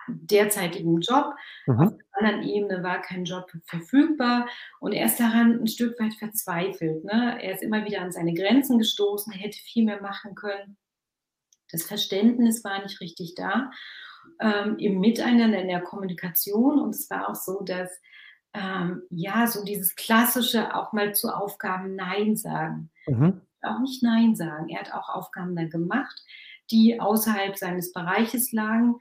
derzeitigen 0.08 1.00
Job. 1.00 1.34
Mhm. 1.66 1.80
Auf 1.80 1.92
der 1.92 2.26
anderen 2.26 2.48
Ebene 2.48 2.82
war 2.82 3.02
kein 3.02 3.24
Job 3.24 3.50
verfügbar 3.66 4.48
und 4.80 4.92
er 4.92 5.06
ist 5.06 5.20
daran 5.20 5.60
ein 5.60 5.66
Stück 5.66 6.00
weit 6.00 6.14
verzweifelt. 6.14 7.04
Ne? 7.04 7.38
Er 7.42 7.54
ist 7.54 7.62
immer 7.62 7.84
wieder 7.84 8.00
an 8.00 8.12
seine 8.12 8.34
Grenzen 8.34 8.78
gestoßen, 8.78 9.32
hätte 9.32 9.58
viel 9.58 9.84
mehr 9.84 10.00
machen 10.00 10.34
können. 10.34 10.76
Das 11.70 11.82
Verständnis 11.82 12.64
war 12.64 12.82
nicht 12.82 13.00
richtig 13.00 13.34
da 13.34 13.70
ähm, 14.40 14.78
im 14.78 15.00
Miteinander, 15.00 15.60
in 15.60 15.68
der 15.68 15.82
Kommunikation 15.82 16.78
und 16.78 16.94
es 16.94 17.10
war 17.10 17.28
auch 17.28 17.34
so, 17.34 17.62
dass 17.62 17.90
ähm, 18.54 19.02
ja, 19.10 19.46
so 19.46 19.64
dieses 19.64 19.94
klassische 19.94 20.74
auch 20.74 20.92
mal 20.92 21.14
zu 21.14 21.28
Aufgaben 21.28 21.94
Nein 21.96 22.36
sagen. 22.36 22.90
Mhm. 23.06 23.40
Auch 23.62 23.80
nicht 23.80 24.02
Nein 24.02 24.34
sagen. 24.34 24.68
Er 24.68 24.80
hat 24.80 24.92
auch 24.92 25.08
Aufgaben 25.08 25.56
dann 25.56 25.70
gemacht, 25.70 26.22
die 26.70 27.00
außerhalb 27.00 27.56
seines 27.56 27.92
Bereiches 27.92 28.52
lagen. 28.52 28.96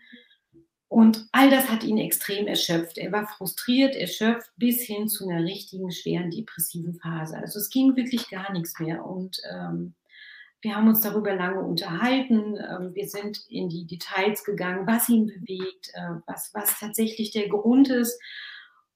Und 0.90 1.28
all 1.34 1.50
das 1.50 1.70
hat 1.70 1.84
ihn 1.84 1.98
extrem 1.98 2.48
erschöpft. 2.48 2.98
Er 2.98 3.12
war 3.12 3.28
frustriert, 3.28 3.96
erschöpft 3.96 4.50
bis 4.56 4.82
hin 4.82 5.10
zu 5.10 5.28
einer 5.28 5.44
richtigen, 5.44 5.92
schweren 5.92 6.32
depressiven 6.32 6.96
Phase. 6.96 7.38
Also 7.38 7.60
es 7.60 7.70
ging 7.70 7.96
wirklich 7.96 8.30
gar 8.30 8.52
nichts 8.54 8.80
mehr. 8.80 9.06
Und 9.06 9.38
ähm, 9.52 9.96
wir 10.62 10.76
haben 10.76 10.88
uns 10.88 11.02
darüber 11.02 11.36
lange 11.36 11.62
unterhalten. 11.62 12.58
Ähm, 12.58 12.96
wir 12.96 13.08
sind 13.08 13.46
in 13.50 13.70
die 13.70 13.86
Details 13.86 14.44
gegangen, 14.44 14.88
was 14.88 15.10
ihn 15.10 15.28
bewegt, 15.28 15.90
äh, 15.94 16.22
was, 16.26 16.54
was 16.54 16.80
tatsächlich 16.80 17.32
der 17.32 17.50
Grund 17.50 17.90
ist. 17.90 18.20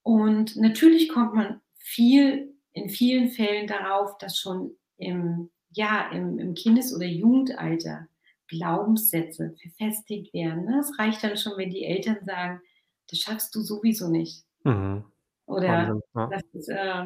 Und 0.04 0.56
natürlich 0.56 1.10
kommt 1.10 1.34
man 1.34 1.62
viel, 1.78 2.56
in 2.74 2.90
vielen 2.90 3.30
Fällen 3.30 3.68
darauf, 3.68 4.18
dass 4.18 4.38
schon 4.38 4.72
im, 4.98 5.50
ja, 5.72 6.10
im, 6.12 6.40
im 6.40 6.54
Kindes- 6.54 6.96
oder 6.96 7.06
Jugendalter 7.06 8.08
Glaubenssätze 8.48 9.56
verfestigt 9.62 10.34
werden. 10.34 10.66
Ne? 10.66 10.80
Es 10.80 11.00
reicht 11.00 11.24
dann 11.24 11.38
schon, 11.38 11.54
wenn 11.58 11.70
die 11.70 11.86
Eltern 11.86 12.18
sagen, 12.24 12.62
das 13.10 13.20
schaffst 13.20 13.56
du 13.56 13.62
sowieso 13.62 14.10
nicht. 14.10 14.44
Mhm. 14.64 15.06
Oder 15.46 16.02
ja. 16.16 16.28
das 16.28 16.44
ist, 16.54 16.70
äh, 16.70 17.06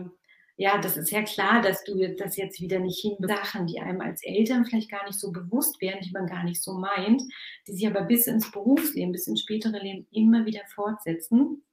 ja, 0.58 0.78
das 0.80 0.98
ist 0.98 1.12
ja 1.12 1.24
klar, 1.24 1.62
dass 1.62 1.84
du 1.84 2.16
das 2.16 2.38
jetzt 2.38 2.62
wieder 2.62 2.80
nicht 2.80 3.00
hin 3.00 3.18
Sachen, 3.20 3.68
die 3.68 3.80
einem 3.80 4.02
als 4.02 4.24
Eltern 4.24 4.66
vielleicht 4.66 4.90
gar 4.90 5.06
nicht 5.06 5.20
so 5.20 5.32
bewusst 5.32 5.82
wären, 5.82 6.02
die 6.02 6.12
man 6.12 6.28
gar 6.28 6.44
nicht 6.44 6.62
so 6.62 6.74
meint, 6.74 7.22
die 7.68 7.74
sich 7.74 7.88
aber 7.88 8.04
bis 8.04 8.28
ins 8.28 8.52
Berufsleben, 8.52 9.12
bis 9.12 9.28
ins 9.28 9.42
spätere 9.42 9.80
Leben 9.80 10.08
immer 10.12 10.46
wieder 10.46 10.62
fortsetzen. 10.74 11.64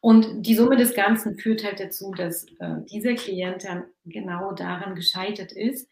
Und 0.00 0.42
die 0.42 0.54
Summe 0.54 0.76
des 0.76 0.94
Ganzen 0.94 1.38
führt 1.38 1.64
halt 1.64 1.80
dazu, 1.80 2.12
dass 2.12 2.44
äh, 2.58 2.82
dieser 2.90 3.14
Klient 3.14 3.64
dann 3.64 3.84
genau 4.04 4.52
daran 4.52 4.94
gescheitert 4.94 5.52
ist. 5.52 5.88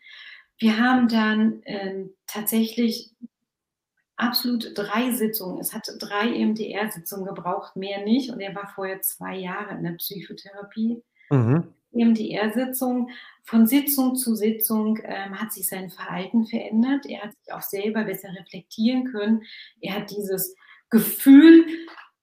Wir 0.58 0.78
haben 0.78 1.08
dann 1.08 1.62
äh, 1.64 2.04
tatsächlich 2.26 3.10
absolut 4.16 4.72
drei 4.74 5.10
Sitzungen. 5.10 5.60
Es 5.60 5.74
hat 5.74 5.88
drei 5.98 6.28
EMDR-Sitzungen 6.28 7.26
gebraucht, 7.26 7.76
mehr 7.76 8.04
nicht. 8.04 8.30
Und 8.30 8.40
er 8.40 8.54
war 8.54 8.70
vorher 8.74 9.00
zwei 9.02 9.36
Jahre 9.36 9.74
in 9.74 9.82
der 9.82 9.92
Psychotherapie. 9.92 11.02
Mhm. 11.30 11.74
EMDR-Sitzung. 11.92 13.10
Von 13.44 13.66
Sitzung 13.66 14.16
zu 14.16 14.34
Sitzung 14.34 14.98
ähm, 15.04 15.40
hat 15.40 15.52
sich 15.52 15.68
sein 15.68 15.90
Verhalten 15.90 16.46
verändert. 16.46 17.06
Er 17.06 17.22
hat 17.22 17.32
sich 17.32 17.52
auch 17.52 17.62
selber 17.62 18.04
besser 18.04 18.28
reflektieren 18.34 19.04
können. 19.12 19.42
Er 19.80 19.94
hat 19.94 20.10
dieses 20.10 20.56
Gefühl 20.90 21.66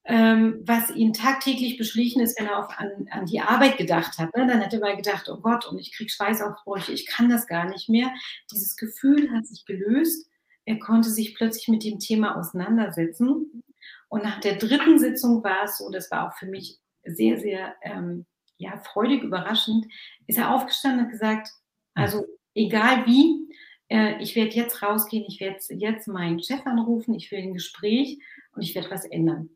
ähm, 0.05 0.61
was 0.63 0.89
ihn 0.89 1.13
tagtäglich 1.13 1.77
beschlichen 1.77 2.21
ist, 2.21 2.39
wenn 2.39 2.47
er 2.47 2.59
auf, 2.59 2.69
an, 2.77 3.07
an 3.11 3.25
die 3.25 3.39
Arbeit 3.39 3.77
gedacht 3.77 4.17
hat. 4.17 4.35
Ne? 4.35 4.47
Dann 4.47 4.59
hat 4.59 4.73
er 4.73 4.79
mal 4.79 4.95
gedacht, 4.95 5.29
oh 5.29 5.37
Gott, 5.37 5.67
und 5.67 5.77
ich 5.77 5.93
kriege 5.95 6.09
Schweißausbrüche, 6.09 6.91
ich 6.91 7.05
kann 7.05 7.29
das 7.29 7.47
gar 7.47 7.69
nicht 7.69 7.87
mehr. 7.87 8.11
Dieses 8.51 8.75
Gefühl 8.75 9.31
hat 9.31 9.45
sich 9.45 9.65
gelöst. 9.65 10.27
Er 10.65 10.79
konnte 10.79 11.09
sich 11.09 11.35
plötzlich 11.35 11.67
mit 11.67 11.83
dem 11.83 11.99
Thema 11.99 12.37
auseinandersetzen. 12.37 13.63
Und 14.09 14.23
nach 14.23 14.39
der 14.39 14.55
dritten 14.55 14.99
Sitzung 14.99 15.43
war 15.43 15.65
es 15.65 15.77
so, 15.77 15.89
das 15.89 16.09
war 16.11 16.27
auch 16.27 16.37
für 16.37 16.47
mich 16.47 16.79
sehr, 17.03 17.39
sehr 17.39 17.75
ähm, 17.83 18.25
ja, 18.57 18.77
freudig 18.77 19.23
überraschend, 19.23 19.85
ist 20.27 20.37
er 20.37 20.53
aufgestanden 20.53 21.05
und 21.05 21.11
gesagt, 21.11 21.49
also 21.93 22.25
egal 22.53 23.05
wie, 23.05 23.49
äh, 23.89 24.21
ich 24.21 24.35
werde 24.35 24.51
jetzt 24.51 24.81
rausgehen, 24.81 25.25
ich 25.27 25.39
werde 25.39 25.59
jetzt 25.69 26.07
meinen 26.07 26.41
Chef 26.41 26.65
anrufen, 26.65 27.13
ich 27.13 27.31
will 27.31 27.39
ein 27.39 27.53
Gespräch 27.53 28.19
und 28.53 28.61
ich 28.61 28.75
werde 28.75 28.91
was 28.91 29.05
ändern. 29.05 29.49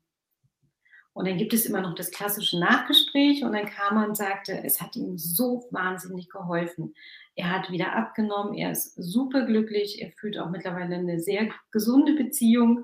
Und 1.15 1.29
dann 1.29 1.37
gibt 1.37 1.53
es 1.53 1.65
immer 1.65 1.79
noch 1.79 1.95
das 1.95 2.11
klassische 2.11 2.59
Nachgespräch 2.59 3.41
und 3.45 3.53
dann 3.53 3.67
kam 3.67 3.95
er 3.95 4.05
und 4.05 4.17
sagte, 4.17 4.61
es 4.65 4.81
hat 4.81 4.97
ihm 4.97 5.17
so 5.17 5.65
wahnsinnig 5.71 6.29
geholfen. 6.29 6.93
Er 7.35 7.51
hat 7.51 7.71
wieder 7.71 7.93
abgenommen, 7.93 8.53
er 8.53 8.71
ist 8.71 8.95
super 8.97 9.45
glücklich, 9.45 10.01
er 10.01 10.11
fühlt 10.11 10.37
auch 10.37 10.49
mittlerweile 10.49 10.97
eine 10.97 11.21
sehr 11.21 11.49
gesunde 11.71 12.15
Beziehung, 12.15 12.83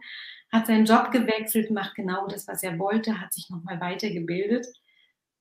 hat 0.50 0.68
seinen 0.68 0.86
Job 0.86 1.12
gewechselt, 1.12 1.72
macht 1.72 1.96
genau 1.96 2.26
das, 2.28 2.48
was 2.48 2.64
er 2.64 2.80
wollte, 2.80 3.20
hat 3.20 3.34
sich 3.34 3.50
nochmal 3.50 3.82
weitergebildet. 3.82 4.66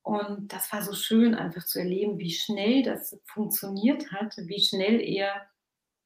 Und 0.01 0.51
das 0.51 0.73
war 0.73 0.81
so 0.81 0.93
schön, 0.93 1.33
einfach 1.33 1.63
zu 1.65 1.79
erleben, 1.79 2.19
wie 2.19 2.31
schnell 2.31 2.83
das 2.83 3.17
funktioniert 3.23 4.11
hat, 4.11 4.35
wie 4.35 4.59
schnell 4.59 4.99
er 4.99 5.47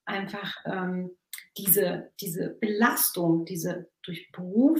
einfach 0.06 0.54
ähm, 0.65 1.18
diese, 1.58 2.12
diese 2.22 2.50
Belastung, 2.50 3.44
diese 3.46 3.89
durch 4.04 4.32
Beruf 4.32 4.80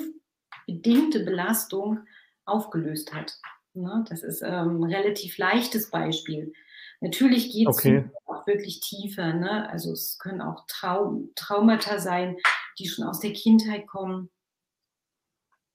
bedingte 0.66 1.22
Belastung 1.22 2.00
aufgelöst 2.46 3.14
hat. 3.14 3.38
Ne? 3.74 4.06
Das 4.10 4.24
ist 4.24 4.42
ähm, 4.42 4.84
ein 4.84 4.94
relativ 4.94 5.38
leichtes 5.38 5.90
Beispiel. 5.90 6.54
Natürlich 7.02 7.52
geht 7.52 7.68
es 7.68 7.78
Okay. 7.78 8.10
auch 8.26 8.48
wirklich 8.48 8.80
tiefer. 8.80 9.34
Ne? 9.34 9.70
Also 9.70 9.92
es 9.92 10.18
können 10.20 10.42
auch 10.42 10.66
Trau 10.68 11.24
Traumata 11.36 12.00
sein, 12.00 12.38
die 12.80 12.88
schon 12.88 13.06
aus 13.06 13.20
der 13.20 13.34
Kindheit 13.34 13.88
kommen, 13.88 14.30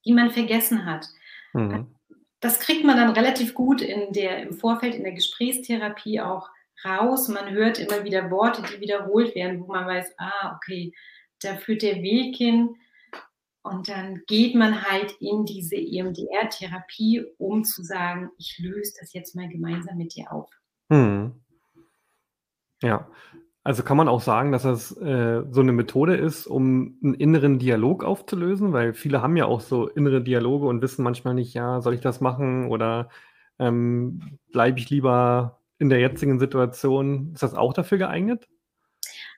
die 0.04 0.12
man 0.12 0.30
vergessen 0.30 0.86
hat. 0.86 1.06
Mhm. 1.52 1.94
Das 2.40 2.58
kriegt 2.58 2.84
man 2.84 2.96
dann 2.96 3.10
relativ 3.10 3.52
gut 3.54 3.82
in 3.82 4.12
der, 4.12 4.42
im 4.42 4.54
Vorfeld 4.54 4.94
in 4.94 5.04
der 5.04 5.12
Gesprächstherapie 5.12 6.20
auch 6.20 6.48
raus. 6.84 7.28
Man 7.28 7.50
hört 7.50 7.78
immer 7.78 8.02
wieder 8.04 8.30
Worte, 8.30 8.62
die 8.62 8.80
wiederholt 8.80 9.34
werden, 9.34 9.60
wo 9.60 9.66
man 9.66 9.86
weiß, 9.86 10.14
ah, 10.16 10.56
okay, 10.56 10.94
da 11.42 11.56
führt 11.56 11.82
der 11.82 11.96
Weg 12.02 12.36
hin. 12.36 12.76
Und 13.62 13.88
dann 13.88 14.22
geht 14.26 14.54
man 14.54 14.82
halt 14.82 15.12
in 15.20 15.44
diese 15.44 15.76
EMDR-Therapie, 15.76 17.26
um 17.36 17.64
zu 17.64 17.82
sagen, 17.82 18.30
ich 18.38 18.58
löse 18.58 18.94
das 18.98 19.12
jetzt 19.12 19.36
mal 19.36 19.48
gemeinsam 19.48 19.98
mit 19.98 20.14
dir 20.16 20.32
auf. 20.32 20.50
Mhm. 20.88 21.34
Ja. 22.82 23.08
Also 23.62 23.82
kann 23.82 23.98
man 23.98 24.08
auch 24.08 24.22
sagen, 24.22 24.52
dass 24.52 24.62
das 24.62 24.96
äh, 24.96 25.42
so 25.50 25.60
eine 25.60 25.72
Methode 25.72 26.16
ist, 26.16 26.46
um 26.46 26.98
einen 27.04 27.12
inneren 27.12 27.58
Dialog 27.58 28.04
aufzulösen, 28.04 28.72
weil 28.72 28.94
viele 28.94 29.20
haben 29.20 29.36
ja 29.36 29.44
auch 29.44 29.60
so 29.60 29.86
innere 29.86 30.22
Dialoge 30.22 30.66
und 30.66 30.80
wissen 30.80 31.02
manchmal 31.02 31.34
nicht, 31.34 31.52
ja, 31.52 31.82
soll 31.82 31.92
ich 31.92 32.00
das 32.00 32.22
machen 32.22 32.68
oder 32.70 33.10
ähm, 33.58 34.38
bleibe 34.50 34.78
ich 34.78 34.88
lieber 34.88 35.60
in 35.78 35.90
der 35.90 36.00
jetzigen 36.00 36.38
Situation? 36.38 37.32
Ist 37.34 37.42
das 37.42 37.54
auch 37.54 37.74
dafür 37.74 37.98
geeignet? 37.98 38.48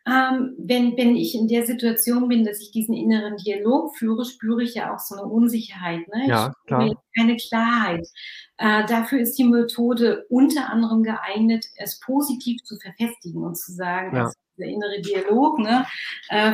Ähm, 0.05 0.55
wenn, 0.59 0.97
wenn 0.97 1.15
ich 1.15 1.35
in 1.35 1.47
der 1.47 1.65
Situation 1.65 2.29
bin, 2.29 2.45
dass 2.45 2.61
ich 2.61 2.73
diesen 2.73 2.95
inneren 2.95 3.37
Dialog 3.37 3.97
führe, 3.97 4.25
spüre 4.25 4.63
ich 4.65 4.75
ja 4.75 4.93
auch 4.93 4.99
so 4.99 5.15
eine 5.15 5.25
Unsicherheit. 5.27 6.09
Ne? 6.09 6.27
Ja, 6.27 6.53
klar. 6.67 6.91
keine 7.17 7.37
Klarheit. 7.37 8.07
Äh, 8.59 8.85
dafür 8.87 9.21
ist 9.21 9.39
die 9.39 9.45
Methode 9.45 10.27
unter 10.29 10.71
anderem 10.71 11.05
geeignet, 11.05 11.67
es 11.77 12.01
positiv 12.01 12.63
zu 12.65 12.77
verfestigen 12.79 13.43
und 13.43 13.57
zu 13.57 13.73
sagen, 13.73 14.17
Ja. 14.17 14.25
also 14.25 14.35
dieser 14.57 14.69
innere 14.69 15.01
Dialog, 15.03 15.59
ne, 15.61 15.87
äh, 16.31 16.53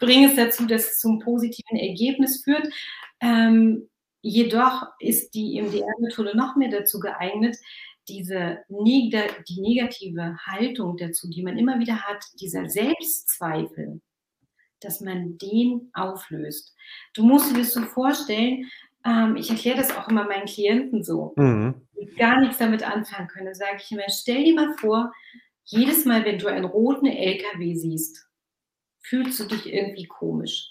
bringe 0.00 0.28
es 0.28 0.36
dazu, 0.36 0.66
dass 0.66 0.84
es 0.84 0.98
zum 0.98 1.20
positiven 1.20 1.78
Ergebnis 1.78 2.42
führt. 2.42 2.68
Ähm, 3.20 3.88
jedoch 4.22 4.86
ist 4.98 5.34
die 5.34 5.58
EMDR-Methode 5.58 6.36
noch 6.36 6.56
mehr 6.56 6.70
dazu 6.70 6.98
geeignet, 7.00 7.56
diese 8.08 8.58
die 8.68 9.60
negative 9.60 10.36
Haltung 10.46 10.96
dazu, 10.96 11.28
die 11.28 11.42
man 11.42 11.58
immer 11.58 11.78
wieder 11.78 12.00
hat, 12.02 12.24
dieser 12.40 12.68
Selbstzweifel, 12.68 14.00
dass 14.80 15.00
man 15.00 15.38
den 15.38 15.90
auflöst. 15.94 16.74
Du 17.14 17.24
musst 17.24 17.50
dir 17.50 17.58
das 17.58 17.72
so 17.72 17.82
vorstellen, 17.82 18.70
ähm, 19.04 19.36
ich 19.36 19.50
erkläre 19.50 19.78
das 19.78 19.96
auch 19.96 20.08
immer 20.08 20.24
meinen 20.24 20.46
Klienten 20.46 21.02
so, 21.02 21.34
Mhm. 21.36 21.74
die 21.98 22.06
gar 22.16 22.40
nichts 22.40 22.58
damit 22.58 22.82
anfangen 22.82 23.28
können, 23.28 23.54
sage 23.54 23.78
ich 23.78 23.90
immer, 23.92 24.02
stell 24.08 24.44
dir 24.44 24.54
mal 24.54 24.74
vor, 24.78 25.12
jedes 25.64 26.04
Mal, 26.04 26.24
wenn 26.24 26.38
du 26.38 26.46
einen 26.48 26.64
roten 26.66 27.06
LKW 27.06 27.74
siehst, 27.74 28.28
fühlst 29.00 29.40
du 29.40 29.44
dich 29.44 29.66
irgendwie 29.72 30.06
komisch. 30.06 30.70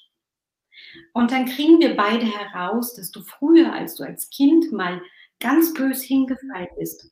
Und 1.13 1.31
dann 1.31 1.45
kriegen 1.45 1.79
wir 1.79 1.95
beide 1.95 2.25
heraus, 2.25 2.93
dass 2.95 3.09
du 3.11 3.21
früher, 3.21 3.73
als 3.73 3.95
du 3.95 4.03
als 4.03 4.29
Kind 4.29 4.71
mal 4.71 5.01
ganz 5.39 5.73
bös 5.73 6.03
hingefallen 6.03 6.67
bist, 6.77 7.11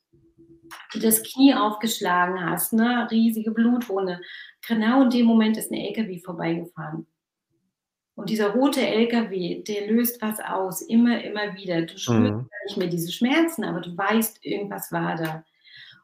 das 1.00 1.22
Knie 1.22 1.54
aufgeschlagen 1.54 2.44
hast, 2.48 2.72
ne, 2.72 3.08
riesige 3.10 3.50
Blutwunde, 3.50 4.20
genau 4.66 5.02
in 5.02 5.10
dem 5.10 5.26
Moment 5.26 5.56
ist 5.56 5.70
ein 5.70 5.78
LKW 5.78 6.18
vorbeigefahren. 6.20 7.06
Und 8.14 8.28
dieser 8.28 8.50
rote 8.50 8.86
LKW, 8.86 9.62
der 9.62 9.86
löst 9.90 10.20
was 10.20 10.38
aus, 10.40 10.82
immer, 10.82 11.22
immer 11.24 11.54
wieder. 11.54 11.82
Du 11.82 11.96
spürst 11.98 12.20
Mhm. 12.20 12.28
gar 12.48 12.64
nicht 12.66 12.76
mehr 12.76 12.88
diese 12.88 13.10
Schmerzen, 13.10 13.64
aber 13.64 13.80
du 13.80 13.96
weißt, 13.96 14.44
irgendwas 14.44 14.92
war 14.92 15.16
da. 15.16 15.44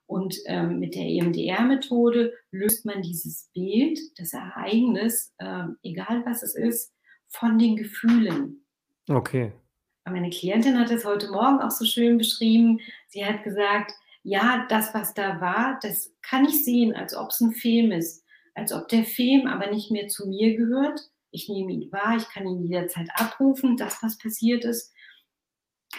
Und 0.06 0.34
ähm, 0.46 0.78
mit 0.78 0.94
der 0.94 1.02
EMDR-Methode 1.04 2.32
löst 2.50 2.86
man 2.86 3.02
dieses 3.02 3.50
Bild, 3.52 3.98
das 4.16 4.32
Ereignis, 4.32 5.34
ähm, 5.38 5.76
egal 5.82 6.22
was 6.24 6.42
es 6.42 6.54
ist, 6.54 6.94
von 7.28 7.58
den 7.58 7.76
Gefühlen. 7.76 8.64
Okay. 9.10 9.52
Meine 10.06 10.30
Klientin 10.30 10.78
hat 10.78 10.90
es 10.90 11.04
heute 11.04 11.30
Morgen 11.30 11.60
auch 11.60 11.70
so 11.70 11.84
schön 11.84 12.16
beschrieben. 12.16 12.80
Sie 13.08 13.22
hat 13.22 13.44
gesagt, 13.44 13.92
ja, 14.28 14.66
das, 14.68 14.92
was 14.92 15.14
da 15.14 15.40
war, 15.40 15.78
das 15.80 16.14
kann 16.20 16.44
ich 16.44 16.62
sehen, 16.62 16.94
als 16.94 17.16
ob 17.16 17.30
es 17.30 17.40
ein 17.40 17.52
Film 17.52 17.92
ist. 17.92 18.24
Als 18.54 18.72
ob 18.72 18.88
der 18.88 19.04
Film 19.04 19.46
aber 19.46 19.70
nicht 19.70 19.90
mehr 19.90 20.08
zu 20.08 20.28
mir 20.28 20.54
gehört. 20.54 21.00
Ich 21.30 21.48
nehme 21.48 21.72
ihn 21.72 21.90
wahr, 21.92 22.16
ich 22.16 22.28
kann 22.28 22.46
ihn 22.46 22.62
jederzeit 22.62 23.08
abrufen, 23.14 23.78
das, 23.78 24.02
was 24.02 24.18
passiert 24.18 24.66
ist. 24.66 24.92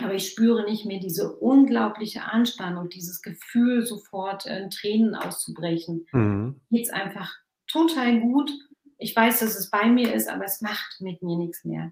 Aber 0.03 0.13
ich 0.13 0.29
spüre 0.29 0.63
nicht 0.65 0.85
mehr 0.85 0.99
diese 0.99 1.37
unglaubliche 1.37 2.23
Anspannung, 2.23 2.89
dieses 2.89 3.23
Gefühl, 3.23 3.83
sofort 3.83 4.45
äh, 4.45 4.61
in 4.61 4.69
Tränen 4.69 5.15
auszubrechen. 5.15 6.05
Mhm. 6.11 6.61
Geht's 6.69 6.91
einfach 6.91 7.33
total 7.65 8.19
gut. 8.19 8.51
Ich 8.99 9.15
weiß, 9.15 9.39
dass 9.39 9.57
es 9.57 9.71
bei 9.71 9.87
mir 9.87 10.13
ist, 10.13 10.29
aber 10.29 10.45
es 10.45 10.61
macht 10.61 10.97
mit 10.99 11.23
mir 11.23 11.37
nichts 11.37 11.65
mehr. 11.65 11.91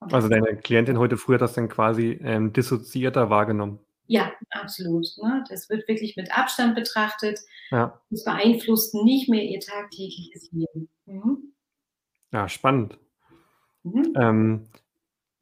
Und 0.00 0.14
Also 0.14 0.28
deine 0.28 0.56
Klientin 0.56 0.98
heute 0.98 1.18
früh 1.18 1.34
hat 1.34 1.42
das 1.42 1.52
dann 1.52 1.68
quasi 1.68 2.18
ähm, 2.22 2.54
dissoziierter 2.54 3.28
wahrgenommen. 3.28 3.80
Ja, 4.06 4.32
absolut. 4.50 5.06
Ne? 5.22 5.44
Das 5.48 5.68
wird 5.70 5.88
wirklich 5.88 6.16
mit 6.16 6.36
Abstand 6.36 6.74
betrachtet. 6.74 7.40
Ja. 7.70 8.00
Es 8.10 8.24
beeinflusst 8.24 8.94
nicht 8.94 9.28
mehr 9.28 9.42
ihr 9.42 9.60
tagtägliches 9.60 10.50
Leben. 10.52 10.88
Mhm. 11.06 11.54
Ja, 12.32 12.48
spannend. 12.48 12.98
Mhm. 13.82 14.12
Ähm, 14.16 14.68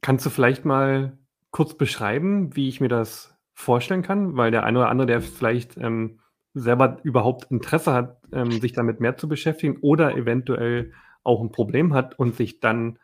kannst 0.01 0.25
du 0.25 0.29
vielleicht 0.29 0.65
mal 0.65 1.17
kurz 1.51 1.75
beschreiben, 1.75 2.55
wie 2.55 2.69
ich 2.69 2.79
mir 2.81 2.89
das 2.89 3.35
vorstellen 3.53 4.01
kann? 4.01 4.37
Weil 4.37 4.51
der 4.51 4.63
eine 4.63 4.79
oder 4.79 4.89
andere, 4.89 5.07
der 5.07 5.21
vielleicht 5.21 5.77
ähm, 5.77 6.19
selber 6.53 6.99
überhaupt 7.03 7.51
Interesse 7.51 7.93
hat, 7.93 8.21
ähm, 8.31 8.51
sich 8.51 8.73
damit 8.73 8.99
mehr 8.99 9.17
zu 9.17 9.27
beschäftigen 9.27 9.77
oder 9.81 10.15
eventuell 10.15 10.93
auch 11.23 11.41
ein 11.41 11.51
Problem 11.51 11.93
hat 11.93 12.19
und 12.19 12.35
sich 12.35 12.59
dann 12.59 12.99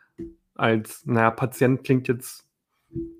als, 0.54 1.04
naja, 1.06 1.30
Patient 1.30 1.84
klingt 1.84 2.08
jetzt 2.08 2.49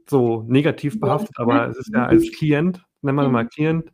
so 0.09 0.45
negativ 0.49 1.01
behaftet, 1.01 1.39
aber 1.39 1.69
es 1.69 1.77
ist 1.79 1.91
ja 1.95 2.07
als 2.07 2.31
Klient, 2.33 2.83
nennen 3.03 3.17
wir 3.19 3.29
mal 3.29 3.45
Mhm. 3.45 3.49
Klient, 3.49 3.93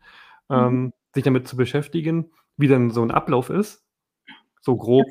ähm, 0.51 0.93
sich 1.15 1.25
damit 1.25 1.47
zu 1.49 1.57
beschäftigen, 1.57 2.31
wie 2.57 2.69
denn 2.69 2.91
so 2.91 3.03
ein 3.03 3.11
Ablauf 3.11 3.51
ist. 3.51 3.85
So 4.61 4.77
grob. 4.77 5.07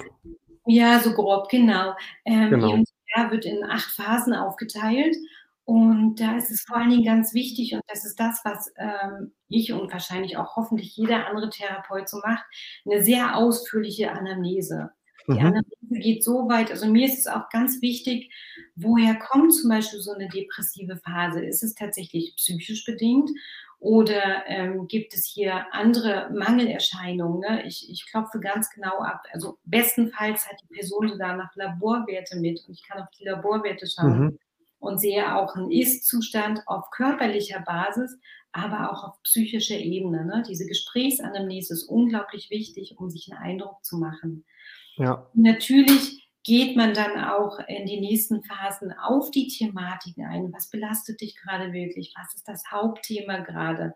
Ja, 0.65 0.99
so 0.99 1.13
grob, 1.13 1.49
genau. 1.49 1.93
Ähm, 2.25 2.49
Genau. 2.49 2.69
EMDR 2.73 3.32
wird 3.32 3.45
in 3.45 3.63
acht 3.63 3.91
Phasen 3.91 4.34
aufgeteilt. 4.34 5.15
Und 5.63 6.19
da 6.19 6.38
ist 6.38 6.51
es 6.51 6.62
vor 6.62 6.78
allen 6.78 6.91
Dingen 6.91 7.06
ganz 7.06 7.34
wichtig, 7.34 7.73
und 7.73 7.82
das 7.88 8.06
ist 8.06 8.19
das, 8.19 8.41
was 8.45 8.71
ähm, 8.78 9.32
ich 9.47 9.73
und 9.73 9.91
wahrscheinlich 9.91 10.38
auch 10.38 10.56
hoffentlich 10.56 10.95
jeder 10.95 11.28
andere 11.28 11.49
Therapeut 11.49 12.08
so 12.08 12.17
macht, 12.23 12.45
eine 12.86 13.04
sehr 13.04 13.36
ausführliche 13.36 14.12
Anamnese. 14.12 14.91
Die 15.32 15.40
Mhm. 15.40 15.40
Anamnese 15.40 16.00
geht 16.02 16.24
so 16.24 16.48
weit, 16.50 16.72
also 16.72 16.88
mir 16.88 17.08
ist 17.08 17.20
es 17.20 17.28
auch 17.28 17.50
ganz 17.50 17.82
wichtig, 17.82 18.32
woher 18.76 19.16
kommt 19.16 19.54
zum 19.54 19.70
Beispiel 19.70 20.00
so 20.00 20.12
eine 20.14 20.28
depressive 20.30 20.98
Phase? 20.98 21.44
Ist 21.44 21.64
es 21.64 21.74
tatsächlich 21.76 22.36
psychisch 22.38 22.86
bedingt 22.86 23.32
oder 23.80 24.46
ähm, 24.48 24.88
gibt 24.88 25.14
es 25.14 25.26
hier 25.26 25.66
andere 25.74 26.30
Mangelerscheinungen? 26.34 27.40
Ne? 27.42 27.64
Ich, 27.68 27.90
ich 27.90 28.06
klopfe 28.08 28.40
ganz 28.40 28.70
genau 28.70 29.00
ab. 29.00 29.24
Also 29.34 29.58
bestenfalls 29.66 30.48
hat 30.48 30.58
die 30.62 30.74
Person 30.76 31.08
sogar 31.10 31.36
nach 31.36 31.56
Laborwerte 31.56 32.38
mit 32.40 32.64
und 32.68 32.74
ich 32.74 32.84
kann 32.88 33.02
auf 33.02 33.10
die 33.20 33.26
Laborwerte 33.26 33.88
schauen 33.88 34.20
Mhm. 34.20 34.40
und 34.80 35.00
sehe 35.00 35.36
auch 35.36 35.56
einen 35.56 35.72
Ist-Zustand 35.72 36.62
auf 36.68 36.90
körperlicher 36.92 37.62
Basis, 37.62 38.18
aber 38.52 38.92
auch 38.92 39.04
auf 39.04 39.22
psychischer 39.24 39.78
Ebene. 39.78 40.24
Ne? 40.26 40.44
Diese 40.48 40.66
Gesprächsanamnese 40.66 41.74
ist 41.74 41.84
unglaublich 41.84 42.50
wichtig, 42.50 42.96
um 42.98 43.10
sich 43.10 43.32
einen 43.34 43.42
Eindruck 43.42 43.84
zu 43.84 43.98
machen. 43.98 44.46
Ja. 44.97 45.29
Natürlich 45.34 46.25
geht 46.43 46.77
man 46.77 46.93
dann 46.93 47.23
auch 47.23 47.60
in 47.67 47.86
die 47.86 47.99
nächsten 47.99 48.43
Phasen 48.43 48.93
auf 48.93 49.31
die 49.31 49.47
Thematiken 49.47 50.25
ein. 50.25 50.53
Was 50.53 50.69
belastet 50.69 51.21
dich 51.21 51.36
gerade 51.36 51.73
wirklich? 51.73 52.13
Was 52.15 52.36
ist 52.36 52.47
das 52.47 52.63
Hauptthema 52.71 53.39
gerade? 53.39 53.93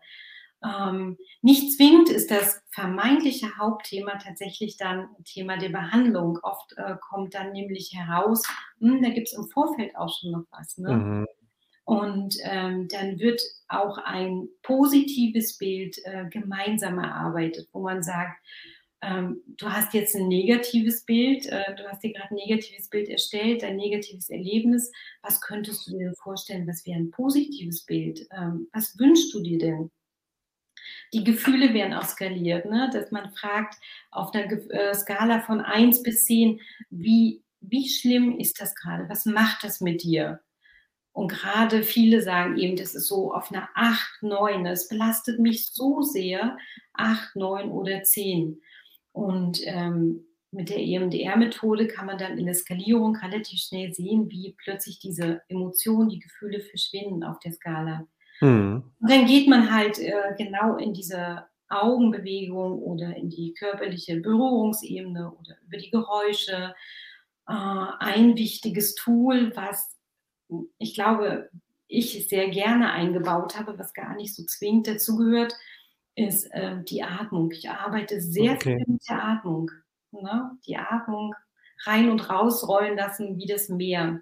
Ähm, 0.62 1.16
nicht 1.40 1.74
zwingend 1.76 2.10
ist 2.10 2.30
das 2.30 2.62
vermeintliche 2.70 3.56
Hauptthema 3.56 4.18
tatsächlich 4.18 4.76
dann 4.76 5.08
Thema 5.24 5.56
der 5.56 5.70
Behandlung. 5.70 6.38
Oft 6.42 6.74
äh, 6.76 6.96
kommt 7.08 7.34
dann 7.34 7.52
nämlich 7.52 7.92
heraus, 7.94 8.42
hm, 8.80 9.00
da 9.02 9.10
gibt 9.10 9.28
es 9.28 9.34
im 9.34 9.48
Vorfeld 9.48 9.96
auch 9.96 10.14
schon 10.18 10.32
noch 10.32 10.44
was. 10.50 10.76
Ne? 10.76 10.92
Mhm. 10.92 11.26
Und 11.84 12.36
ähm, 12.44 12.88
dann 12.88 13.18
wird 13.18 13.40
auch 13.68 13.98
ein 13.98 14.48
positives 14.62 15.56
Bild 15.56 15.96
äh, 16.04 16.26
gemeinsam 16.28 16.98
erarbeitet, 16.98 17.68
wo 17.72 17.82
man 17.82 18.02
sagt, 18.02 18.38
ähm, 19.02 19.40
du 19.46 19.70
hast 19.70 19.94
jetzt 19.94 20.14
ein 20.14 20.28
negatives 20.28 21.04
Bild, 21.04 21.46
äh, 21.46 21.74
du 21.76 21.88
hast 21.88 22.02
dir 22.02 22.12
gerade 22.12 22.30
ein 22.30 22.34
negatives 22.34 22.88
Bild 22.88 23.08
erstellt, 23.08 23.64
ein 23.64 23.76
negatives 23.76 24.28
Erlebnis. 24.28 24.92
Was 25.22 25.40
könntest 25.40 25.86
du 25.86 25.96
dir 25.96 26.12
vorstellen, 26.22 26.66
was 26.66 26.84
wäre 26.86 26.98
ein 26.98 27.10
positives 27.10 27.84
Bild? 27.84 28.26
Ähm, 28.36 28.68
was 28.72 28.98
wünschst 28.98 29.32
du 29.32 29.40
dir 29.40 29.58
denn? 29.58 29.90
Die 31.12 31.24
Gefühle 31.24 31.72
werden 31.72 31.94
auch 31.94 32.04
skaliert, 32.04 32.66
ne? 32.66 32.90
dass 32.92 33.10
man 33.10 33.32
fragt 33.32 33.76
auf 34.10 34.34
einer 34.34 34.52
äh, 34.70 34.94
Skala 34.94 35.40
von 35.40 35.60
1 35.60 36.02
bis 36.02 36.24
10, 36.24 36.60
wie, 36.90 37.42
wie 37.60 37.88
schlimm 37.88 38.38
ist 38.38 38.60
das 38.60 38.74
gerade? 38.74 39.08
Was 39.08 39.24
macht 39.24 39.64
das 39.64 39.80
mit 39.80 40.02
dir? 40.02 40.40
Und 41.12 41.28
gerade 41.28 41.82
viele 41.82 42.22
sagen 42.22 42.56
eben, 42.58 42.76
das 42.76 42.94
ist 42.94 43.08
so 43.08 43.34
auf 43.34 43.50
einer 43.50 43.68
8, 43.74 44.22
9, 44.22 44.66
es 44.66 44.88
belastet 44.88 45.40
mich 45.40 45.66
so 45.66 46.02
sehr, 46.02 46.56
8, 46.92 47.34
9 47.34 47.70
oder 47.70 48.02
10. 48.02 48.60
Und 49.12 49.60
ähm, 49.64 50.24
mit 50.52 50.68
der 50.68 50.78
EMDR-Methode 50.78 51.86
kann 51.86 52.06
man 52.06 52.18
dann 52.18 52.38
in 52.38 52.46
der 52.46 52.54
Skalierung 52.54 53.16
relativ 53.16 53.60
schnell 53.60 53.92
sehen, 53.92 54.30
wie 54.30 54.56
plötzlich 54.62 54.98
diese 54.98 55.42
Emotionen, 55.48 56.08
die 56.08 56.18
Gefühle 56.18 56.60
verschwinden 56.60 57.22
auf 57.22 57.38
der 57.40 57.52
Skala. 57.52 58.06
Mhm. 58.40 58.82
Und 59.00 59.10
dann 59.10 59.26
geht 59.26 59.48
man 59.48 59.72
halt 59.72 59.98
äh, 59.98 60.34
genau 60.36 60.76
in 60.76 60.92
diese 60.92 61.44
Augenbewegung 61.68 62.82
oder 62.82 63.16
in 63.16 63.30
die 63.30 63.54
körperliche 63.54 64.20
Berührungsebene 64.20 65.32
oder 65.32 65.56
über 65.66 65.76
die 65.76 65.90
Geräusche. 65.90 66.74
Äh, 67.48 67.52
ein 67.52 68.36
wichtiges 68.36 68.96
Tool, 68.96 69.52
was 69.54 69.96
ich 70.78 70.94
glaube, 70.94 71.48
ich 71.86 72.28
sehr 72.28 72.48
gerne 72.48 72.90
eingebaut 72.92 73.58
habe, 73.58 73.78
was 73.78 73.94
gar 73.94 74.14
nicht 74.16 74.34
so 74.34 74.44
zwingend 74.44 74.86
dazugehört, 74.86 75.54
ist 76.14 76.46
äh, 76.52 76.82
die 76.84 77.02
Atmung. 77.02 77.50
Ich 77.50 77.68
arbeite 77.68 78.20
sehr 78.20 78.52
okay. 78.52 78.76
viel 78.76 78.94
mit 78.94 79.08
der 79.08 79.24
Atmung. 79.24 79.70
Ne? 80.12 80.58
Die 80.66 80.76
Atmung 80.76 81.34
rein 81.84 82.10
und 82.10 82.28
raus 82.28 82.66
rollen 82.68 82.96
lassen 82.96 83.38
wie 83.38 83.46
das 83.46 83.68
Meer. 83.68 84.20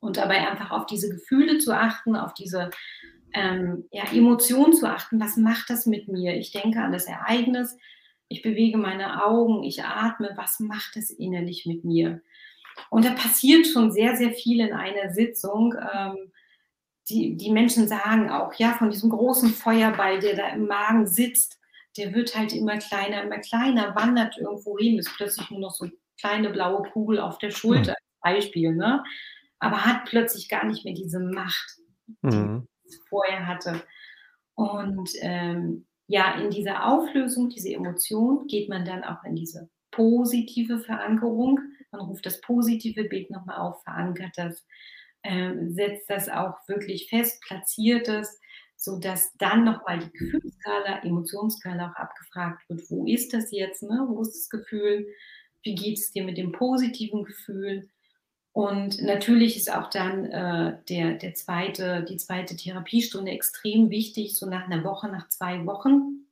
Und 0.00 0.16
dabei 0.16 0.48
einfach 0.48 0.70
auf 0.70 0.86
diese 0.86 1.08
Gefühle 1.08 1.58
zu 1.58 1.72
achten, 1.72 2.16
auf 2.16 2.34
diese 2.34 2.70
ähm, 3.32 3.84
ja, 3.92 4.04
Emotionen 4.12 4.72
zu 4.72 4.88
achten. 4.88 5.20
Was 5.20 5.36
macht 5.36 5.70
das 5.70 5.86
mit 5.86 6.08
mir? 6.08 6.36
Ich 6.36 6.52
denke 6.52 6.80
an 6.80 6.92
das 6.92 7.06
Ereignis, 7.06 7.76
ich 8.28 8.42
bewege 8.42 8.76
meine 8.76 9.24
Augen, 9.24 9.62
ich 9.62 9.84
atme. 9.84 10.32
Was 10.36 10.58
macht 10.58 10.96
das 10.96 11.10
innerlich 11.10 11.64
mit 11.64 11.84
mir? 11.84 12.20
Und 12.90 13.04
da 13.04 13.12
passiert 13.12 13.66
schon 13.66 13.92
sehr, 13.92 14.16
sehr 14.16 14.32
viel 14.32 14.60
in 14.60 14.72
einer 14.72 15.12
Sitzung. 15.12 15.74
Ähm, 15.74 16.32
die, 17.08 17.36
die 17.36 17.52
Menschen 17.52 17.86
sagen 17.88 18.30
auch, 18.30 18.52
ja, 18.54 18.72
von 18.72 18.90
diesem 18.90 19.10
großen 19.10 19.50
Feuerball, 19.50 20.18
der 20.18 20.36
da 20.36 20.48
im 20.48 20.66
Magen 20.66 21.06
sitzt, 21.06 21.58
der 21.96 22.12
wird 22.14 22.36
halt 22.36 22.52
immer 22.52 22.78
kleiner, 22.78 23.22
immer 23.22 23.38
kleiner, 23.38 23.94
wandert 23.94 24.36
irgendwo 24.38 24.76
hin, 24.78 24.98
ist 24.98 25.14
plötzlich 25.16 25.50
nur 25.50 25.60
noch 25.60 25.70
so 25.70 25.84
eine 25.84 25.94
kleine 26.20 26.50
blaue 26.50 26.82
Kugel 26.90 27.20
auf 27.20 27.38
der 27.38 27.50
Schulter, 27.50 27.92
mhm. 27.92 28.20
Beispiel, 28.22 28.74
ne? 28.74 29.04
Aber 29.58 29.84
hat 29.84 30.04
plötzlich 30.04 30.48
gar 30.48 30.66
nicht 30.66 30.84
mehr 30.84 30.94
diese 30.94 31.20
Macht, 31.20 31.76
die 32.22 32.36
mhm. 32.36 32.68
es 32.84 33.00
vorher 33.08 33.46
hatte. 33.46 33.82
Und 34.54 35.10
ähm, 35.20 35.86
ja, 36.08 36.38
in 36.40 36.50
dieser 36.50 36.86
Auflösung, 36.86 37.48
diese 37.48 37.72
Emotion, 37.72 38.46
geht 38.46 38.68
man 38.68 38.84
dann 38.84 39.04
auch 39.04 39.24
in 39.24 39.36
diese 39.36 39.70
positive 39.90 40.78
Verankerung. 40.78 41.60
Man 41.90 42.02
ruft 42.02 42.26
das 42.26 42.40
positive 42.40 43.04
Bild 43.04 43.30
nochmal 43.30 43.58
auf, 43.58 43.82
verankert 43.82 44.32
das 44.36 44.64
ähm, 45.26 45.74
setzt 45.74 46.08
das 46.08 46.28
auch 46.28 46.56
wirklich 46.68 47.08
fest, 47.08 47.42
platziert 47.42 48.08
es, 48.08 48.40
sodass 48.76 49.32
dann 49.38 49.64
nochmal 49.64 49.98
die 49.98 50.12
Gefühlsskala, 50.12 51.02
Emotionsskala 51.02 51.90
auch 51.90 51.96
abgefragt 51.96 52.68
wird, 52.68 52.82
wo 52.90 53.06
ist 53.06 53.32
das 53.32 53.50
jetzt, 53.50 53.82
ne? 53.82 54.06
wo 54.08 54.22
ist 54.22 54.34
das 54.34 54.50
Gefühl, 54.50 55.06
wie 55.62 55.74
geht 55.74 55.98
es 55.98 56.12
dir 56.12 56.24
mit 56.24 56.38
dem 56.38 56.52
positiven 56.52 57.24
Gefühl? 57.24 57.88
Und 58.52 59.02
natürlich 59.02 59.56
ist 59.56 59.72
auch 59.72 59.90
dann 59.90 60.26
äh, 60.26 60.78
der, 60.88 61.14
der 61.14 61.34
zweite, 61.34 62.04
die 62.08 62.16
zweite 62.16 62.56
Therapiestunde 62.56 63.32
extrem 63.32 63.90
wichtig, 63.90 64.38
so 64.38 64.46
nach 64.46 64.66
einer 64.66 64.84
Woche, 64.84 65.08
nach 65.08 65.28
zwei 65.28 65.66
Wochen, 65.66 66.26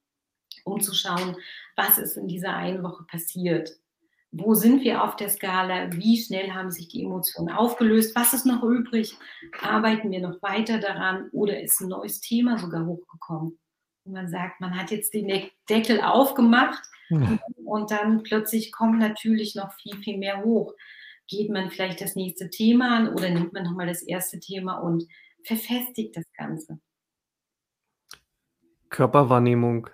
um 0.65 0.81
zu 0.81 0.95
schauen, 0.95 1.37
was 1.77 1.99
ist 1.99 2.17
in 2.17 2.29
dieser 2.29 2.55
einen 2.55 2.83
Woche 2.83 3.05
passiert 3.05 3.77
wo 4.37 4.55
sind 4.55 4.83
wir 4.83 5.05
auf 5.05 5.15
der 5.15 5.29
Skala, 5.29 5.93
wie 5.93 6.21
schnell 6.21 6.51
haben 6.51 6.73
sich 6.73 6.89
die 6.89 7.05
Emotionen 7.05 7.55
aufgelöst, 7.55 8.17
was 8.17 8.35
ist 8.35 8.45
noch 8.45 8.65
übrig, 8.65 9.17
arbeiten 9.63 10.11
wir 10.11 10.21
noch 10.21 10.43
weiter 10.43 10.79
daran 10.79 11.29
oder 11.31 11.63
ist 11.63 11.81
ein 11.81 11.89
neues 11.89 12.21
Thema 12.21 12.59
sogar 12.59 12.85
hochgekommen. 12.85 13.59
Und 14.05 14.13
man 14.13 14.29
sagt, 14.29 14.61
man 14.61 14.77
hat 14.77 14.91
jetzt 14.91 15.15
den 15.15 15.51
Deckel 15.71 16.01
aufgemacht 16.01 16.83
mhm. 17.11 17.39
und 17.65 17.93
dann 17.93 18.25
plötzlich 18.25 18.73
kommt 18.73 18.99
natürlich 18.99 19.55
noch 19.55 19.73
viel, 19.75 19.97
viel 19.99 20.19
mehr 20.19 20.43
hoch. 20.43 20.75
Geht 21.29 21.51
man 21.51 21.71
vielleicht 21.71 22.01
das 22.01 22.17
nächste 22.17 22.51
Thema 22.51 22.97
an 22.97 23.09
oder 23.15 23.31
nimmt 23.31 23.53
man 23.53 23.63
nochmal 23.63 23.87
das 23.87 24.03
erste 24.03 24.41
Thema 24.41 24.79
und 24.79 25.07
verfestigt 25.45 26.17
das 26.17 26.25
Ganze. 26.37 26.81
Körperwahrnehmung, 28.91 29.89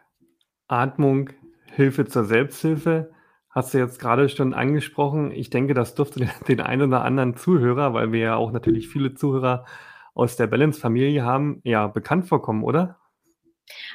Atmung, 0.66 1.30
Hilfe 1.66 2.06
zur 2.06 2.24
Selbsthilfe 2.24 3.12
Hast 3.50 3.74
du 3.74 3.78
jetzt 3.78 3.98
gerade 3.98 4.28
schon 4.28 4.54
angesprochen. 4.54 5.32
Ich 5.32 5.50
denke, 5.50 5.74
das 5.74 5.96
dürfte 5.96 6.28
den 6.48 6.60
einen 6.60 6.82
oder 6.82 7.04
anderen 7.04 7.36
Zuhörer, 7.36 7.92
weil 7.94 8.12
wir 8.12 8.20
ja 8.20 8.36
auch 8.36 8.52
natürlich 8.52 8.88
viele 8.88 9.14
Zuhörer 9.14 9.66
aus 10.14 10.36
der 10.36 10.46
Balance-Familie 10.46 11.24
haben, 11.24 11.60
ja 11.64 11.88
bekannt 11.88 12.28
vorkommen, 12.28 12.62
oder? 12.62 12.98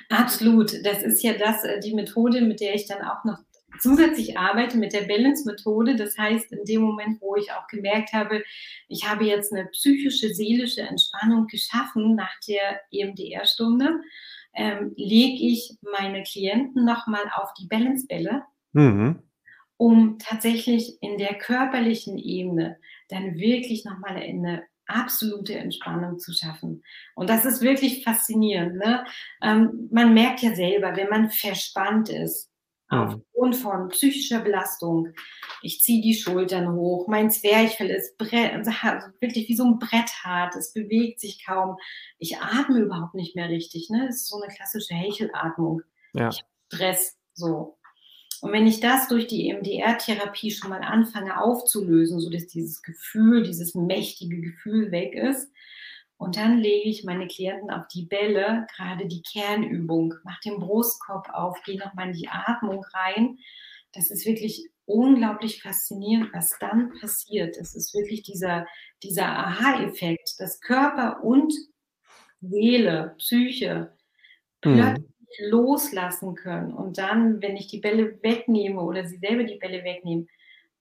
Absolut. 0.09 0.73
Das 0.85 1.03
ist 1.03 1.23
ja 1.23 1.33
das, 1.33 1.63
äh, 1.63 1.79
die 1.79 1.93
Methode, 1.93 2.41
mit 2.41 2.59
der 2.59 2.75
ich 2.75 2.87
dann 2.87 3.01
auch 3.01 3.23
noch 3.23 3.39
zusätzlich 3.79 4.37
arbeite, 4.37 4.77
mit 4.77 4.93
der 4.93 5.01
Balance-Methode. 5.01 5.95
Das 5.95 6.17
heißt, 6.17 6.51
in 6.51 6.63
dem 6.65 6.81
Moment, 6.81 7.21
wo 7.21 7.35
ich 7.35 7.51
auch 7.51 7.67
gemerkt 7.67 8.13
habe, 8.13 8.43
ich 8.87 9.07
habe 9.07 9.25
jetzt 9.25 9.53
eine 9.53 9.67
psychische, 9.67 10.33
seelische 10.33 10.81
Entspannung 10.81 11.47
geschaffen 11.47 12.15
nach 12.15 12.39
der 12.47 12.81
EMDR-Stunde, 12.91 14.01
ähm, 14.53 14.93
lege 14.95 15.45
ich 15.45 15.77
meine 15.81 16.23
Klienten 16.23 16.85
nochmal 16.85 17.23
auf 17.35 17.53
die 17.53 17.67
Balance-Bälle. 17.67 18.43
Mhm 18.73 19.21
um 19.77 20.17
tatsächlich 20.19 20.97
in 21.01 21.17
der 21.17 21.35
körperlichen 21.35 22.17
Ebene 22.17 22.77
dann 23.09 23.35
wirklich 23.35 23.85
nochmal 23.85 24.17
eine 24.17 24.63
absolute 24.87 25.55
Entspannung 25.55 26.19
zu 26.19 26.31
schaffen. 26.33 26.83
Und 27.15 27.29
das 27.29 27.45
ist 27.45 27.61
wirklich 27.61 28.03
faszinierend. 28.03 28.75
Ne? 28.75 29.05
Ähm, 29.41 29.89
man 29.91 30.13
merkt 30.13 30.41
ja 30.41 30.53
selber, 30.53 30.95
wenn 30.95 31.09
man 31.09 31.29
verspannt 31.29 32.09
ist, 32.09 32.51
aufgrund 32.87 33.55
von 33.55 33.89
psychischer 33.89 34.41
Belastung, 34.41 35.09
ich 35.61 35.81
ziehe 35.81 36.03
die 36.03 36.13
Schultern 36.13 36.73
hoch, 36.73 37.07
mein 37.07 37.31
Zwerchfell 37.31 37.89
ist 37.89 38.15
also 38.19 39.07
wirklich 39.19 39.49
wie 39.49 39.55
so 39.55 39.65
ein 39.65 39.79
Brett 39.79 40.11
hart, 40.23 40.55
es 40.55 40.71
bewegt 40.71 41.19
sich 41.19 41.43
kaum, 41.45 41.77
ich 42.19 42.37
atme 42.37 42.79
überhaupt 42.79 43.15
nicht 43.15 43.35
mehr 43.35 43.49
richtig. 43.49 43.89
Ne? 43.89 44.05
Das 44.07 44.17
ist 44.17 44.29
so 44.29 44.39
eine 44.39 44.53
klassische 44.53 44.93
Hechelatmung. 44.93 45.81
Ja. 46.13 46.29
Ich 46.29 46.43
Stress, 46.71 47.17
so. 47.33 47.77
Und 48.45 48.51
wenn 48.51 48.67
ich 48.67 48.79
das 48.79 49.07
durch 49.07 49.25
die 49.25 49.49
EMDR-Therapie 49.49 50.51
schon 50.51 50.69
mal 50.69 50.83
anfange 50.83 51.41
aufzulösen, 51.41 52.19
sodass 52.19 52.45
dieses 52.45 52.83
Gefühl, 52.83 53.41
dieses 53.41 53.73
mächtige 53.73 54.39
Gefühl 54.39 54.91
weg 54.91 55.15
ist, 55.15 55.51
und 56.17 56.37
dann 56.37 56.59
lege 56.59 56.87
ich 56.87 57.03
meine 57.03 57.27
Klienten 57.27 57.71
auf 57.71 57.87
die 57.87 58.05
Bälle, 58.05 58.67
gerade 58.75 59.07
die 59.07 59.23
Kernübung, 59.23 60.13
mache 60.23 60.41
den 60.45 60.59
Brustkorb 60.59 61.27
auf, 61.33 61.59
gehe 61.63 61.79
nochmal 61.79 62.09
in 62.09 62.13
die 62.13 62.29
Atmung 62.29 62.85
rein. 62.93 63.39
Das 63.93 64.11
ist 64.11 64.27
wirklich 64.27 64.69
unglaublich 64.85 65.63
faszinierend, 65.63 66.29
was 66.31 66.55
dann 66.59 66.93
passiert. 66.99 67.57
Das 67.57 67.73
ist 67.73 67.95
wirklich 67.95 68.21
dieser, 68.21 68.67
dieser 69.01 69.25
Aha-Effekt, 69.25 70.35
dass 70.37 70.61
Körper 70.61 71.23
und 71.23 71.51
Seele, 72.41 73.15
Psyche 73.17 73.91
mhm 74.63 75.03
loslassen 75.39 76.35
können 76.35 76.73
und 76.73 76.97
dann, 76.97 77.41
wenn 77.41 77.55
ich 77.55 77.67
die 77.67 77.79
Bälle 77.79 78.21
wegnehme 78.21 78.81
oder 78.81 79.05
sie 79.05 79.17
selber 79.17 79.43
die 79.43 79.57
Bälle 79.57 79.83
wegnehmen, 79.83 80.29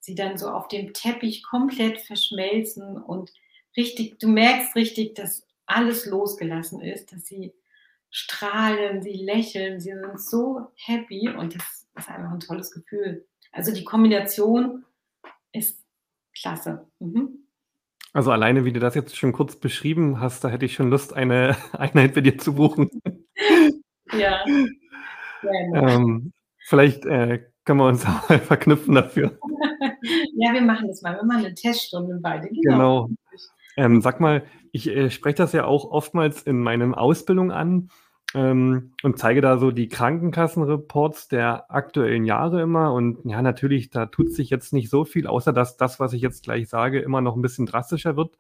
sie 0.00 0.14
dann 0.14 0.36
so 0.36 0.48
auf 0.48 0.68
dem 0.68 0.92
Teppich 0.92 1.42
komplett 1.42 2.00
verschmelzen 2.00 2.96
und 2.96 3.32
richtig, 3.76 4.18
du 4.18 4.28
merkst 4.28 4.76
richtig, 4.76 5.14
dass 5.14 5.46
alles 5.66 6.06
losgelassen 6.06 6.80
ist, 6.80 7.12
dass 7.12 7.26
sie 7.26 7.52
strahlen, 8.10 9.02
sie 9.02 9.14
lächeln, 9.14 9.80
sie 9.80 9.92
sind 9.92 10.20
so 10.20 10.68
happy 10.76 11.28
und 11.28 11.56
das 11.56 11.88
ist 11.96 12.08
einfach 12.08 12.32
ein 12.32 12.40
tolles 12.40 12.70
Gefühl. 12.70 13.26
Also 13.50 13.72
die 13.72 13.84
Kombination 13.84 14.84
ist 15.52 15.84
klasse. 16.38 16.86
Mhm. 16.98 17.46
Also 18.12 18.30
alleine, 18.30 18.64
wie 18.64 18.72
du 18.72 18.78
das 18.78 18.94
jetzt 18.94 19.16
schon 19.16 19.32
kurz 19.32 19.56
beschrieben 19.56 20.20
hast, 20.20 20.44
da 20.44 20.48
hätte 20.48 20.64
ich 20.64 20.74
schon 20.74 20.90
Lust, 20.90 21.12
eine 21.12 21.56
Einheit 21.72 22.14
bei 22.14 22.20
dir 22.20 22.38
zu 22.38 22.54
buchen. 22.54 22.88
Ja. 24.12 24.44
Ähm, 25.74 26.32
vielleicht 26.66 27.04
äh, 27.06 27.44
können 27.64 27.80
wir 27.80 27.88
uns 27.88 28.04
auch 28.06 28.28
mal 28.28 28.38
verknüpfen 28.38 28.94
dafür. 28.94 29.38
ja, 30.34 30.52
wir 30.52 30.62
machen 30.62 30.88
das 30.88 31.02
mal. 31.02 31.16
Wir 31.16 31.24
machen 31.24 31.46
eine 31.46 31.54
Teststunde 31.54 32.18
beide. 32.22 32.48
Genau. 32.48 33.06
genau. 33.06 33.10
Ähm, 33.76 34.00
sag 34.00 34.20
mal, 34.20 34.44
ich 34.72 34.88
äh, 34.88 35.10
spreche 35.10 35.36
das 35.36 35.52
ja 35.52 35.64
auch 35.64 35.90
oftmals 35.90 36.42
in 36.42 36.60
meinen 36.60 36.94
Ausbildungen 36.94 37.50
an 37.50 37.88
ähm, 38.34 38.92
und 39.02 39.18
zeige 39.18 39.40
da 39.40 39.58
so 39.58 39.70
die 39.70 39.88
Krankenkassenreports 39.88 41.28
der 41.28 41.70
aktuellen 41.72 42.24
Jahre 42.24 42.62
immer. 42.62 42.92
Und 42.92 43.18
ja, 43.24 43.42
natürlich, 43.42 43.90
da 43.90 44.06
tut 44.06 44.32
sich 44.32 44.50
jetzt 44.50 44.72
nicht 44.72 44.90
so 44.90 45.04
viel, 45.04 45.26
außer 45.26 45.52
dass 45.52 45.76
das, 45.76 46.00
was 46.00 46.12
ich 46.12 46.22
jetzt 46.22 46.44
gleich 46.44 46.68
sage, 46.68 47.00
immer 47.00 47.20
noch 47.20 47.36
ein 47.36 47.42
bisschen 47.42 47.66
drastischer 47.66 48.16
wird, 48.16 48.38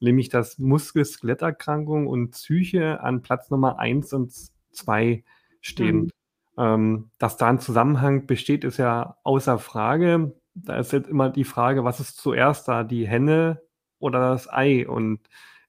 nämlich 0.00 0.28
dass 0.28 0.58
Muskel-Skeletterkrankungen 0.58 2.06
und 2.06 2.30
Psyche 2.30 3.00
an 3.00 3.22
Platz 3.22 3.50
Nummer 3.50 3.78
1 3.78 4.12
und 4.12 4.32
2 4.72 5.24
stehen. 5.60 5.96
Mhm. 5.96 6.10
Ähm, 6.58 7.10
dass 7.18 7.36
da 7.36 7.48
ein 7.48 7.60
Zusammenhang 7.60 8.26
besteht, 8.26 8.64
ist 8.64 8.76
ja 8.76 9.16
außer 9.22 9.58
Frage. 9.58 10.34
Da 10.54 10.76
ist 10.76 10.92
jetzt 10.92 11.08
immer 11.08 11.30
die 11.30 11.44
Frage, 11.44 11.84
was 11.84 12.00
ist 12.00 12.18
zuerst 12.18 12.68
da, 12.68 12.84
die 12.84 13.08
Henne 13.08 13.62
oder 13.98 14.20
das 14.20 14.52
Ei? 14.52 14.86
Und 14.86 15.20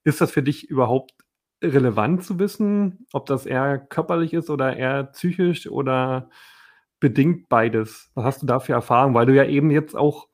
ist 0.03 0.19
das 0.19 0.31
für 0.31 0.43
dich 0.43 0.69
überhaupt 0.69 1.13
relevant 1.61 2.23
zu 2.23 2.39
wissen, 2.39 3.07
ob 3.13 3.25
das 3.25 3.45
eher 3.45 3.77
körperlich 3.77 4.33
ist 4.33 4.49
oder 4.49 4.75
eher 4.75 5.05
psychisch 5.05 5.67
oder 5.69 6.29
bedingt 6.99 7.47
beides? 7.47 8.11
Was 8.15 8.25
hast 8.25 8.41
du 8.41 8.45
da 8.45 8.59
für 8.59 8.73
Erfahrungen? 8.73 9.15
Weil 9.15 9.25
du 9.25 9.35
ja 9.35 9.45
eben 9.45 9.71
jetzt 9.71 9.95
auch 9.95 10.27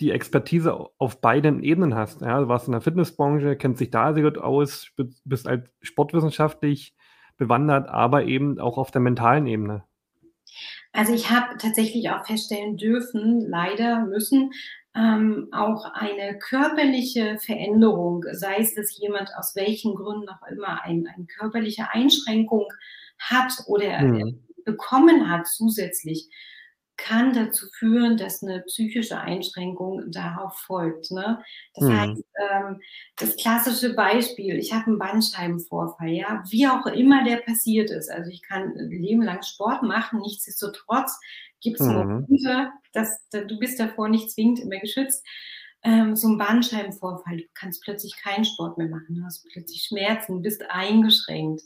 die 0.00 0.10
Expertise 0.10 0.74
auf 0.98 1.20
beiden 1.20 1.62
Ebenen 1.62 1.94
hast. 1.94 2.22
Ja, 2.22 2.40
du 2.40 2.48
warst 2.48 2.66
in 2.66 2.72
der 2.72 2.80
Fitnessbranche, 2.80 3.56
kennst 3.56 3.80
dich 3.80 3.90
da 3.90 4.12
sehr 4.14 4.24
gut 4.24 4.38
aus, 4.38 4.90
bist 5.24 5.46
als 5.46 5.68
sportwissenschaftlich 5.80 6.94
bewandert, 7.36 7.88
aber 7.88 8.24
eben 8.24 8.58
auch 8.58 8.78
auf 8.78 8.90
der 8.90 9.00
mentalen 9.00 9.46
Ebene. 9.46 9.84
Also 10.92 11.14
ich 11.14 11.30
habe 11.30 11.56
tatsächlich 11.58 12.10
auch 12.10 12.26
feststellen 12.26 12.76
dürfen, 12.76 13.40
leider 13.40 14.04
müssen, 14.04 14.52
ähm, 14.94 15.48
auch 15.52 15.86
eine 15.94 16.38
körperliche 16.38 17.38
Veränderung, 17.38 18.24
sei 18.32 18.58
es, 18.58 18.74
dass 18.74 18.98
jemand 18.98 19.30
aus 19.36 19.56
welchen 19.56 19.94
Gründen 19.94 20.28
auch 20.28 20.46
immer 20.50 20.82
ein, 20.82 21.08
eine 21.14 21.26
körperliche 21.26 21.90
Einschränkung 21.92 22.66
hat 23.18 23.52
oder 23.66 24.02
mhm. 24.02 24.42
bekommen 24.64 25.30
hat 25.30 25.46
zusätzlich, 25.46 26.28
kann 26.98 27.32
dazu 27.32 27.66
führen, 27.78 28.18
dass 28.18 28.42
eine 28.42 28.60
psychische 28.62 29.18
Einschränkung 29.18 30.10
darauf 30.10 30.58
folgt. 30.58 31.10
Ne? 31.10 31.42
Das 31.74 31.84
mhm. 31.84 32.00
heißt, 32.00 32.21
ähm, 32.38 32.80
das 33.16 33.36
klassische 33.36 33.94
Beispiel, 33.94 34.56
ich 34.56 34.72
habe 34.72 34.86
einen 34.86 34.98
Bandscheibenvorfall, 34.98 36.08
ja, 36.08 36.42
wie 36.48 36.66
auch 36.66 36.86
immer 36.86 37.24
der 37.24 37.36
passiert 37.36 37.90
ist. 37.90 38.10
Also 38.10 38.30
ich 38.30 38.42
kann 38.42 38.74
ein 38.76 38.90
Leben 38.90 39.22
lang 39.22 39.42
Sport 39.42 39.82
machen, 39.82 40.20
nichtsdestotrotz 40.20 41.18
gibt 41.60 41.80
es 41.80 41.86
mhm. 41.86 41.94
Momente, 41.94 42.70
dass, 42.92 43.28
du 43.30 43.58
bist 43.58 43.78
davor 43.78 44.08
nicht 44.08 44.30
zwingend 44.30 44.60
immer 44.60 44.78
geschützt. 44.78 45.26
Ähm, 45.84 46.14
so 46.14 46.28
ein 46.28 46.38
Bandscheibenvorfall, 46.38 47.38
du 47.38 47.44
kannst 47.54 47.82
plötzlich 47.82 48.16
keinen 48.16 48.44
Sport 48.44 48.78
mehr 48.78 48.88
machen, 48.88 49.16
du 49.16 49.24
hast 49.24 49.44
plötzlich 49.52 49.84
Schmerzen, 49.84 50.42
bist 50.42 50.62
eingeschränkt. 50.70 51.62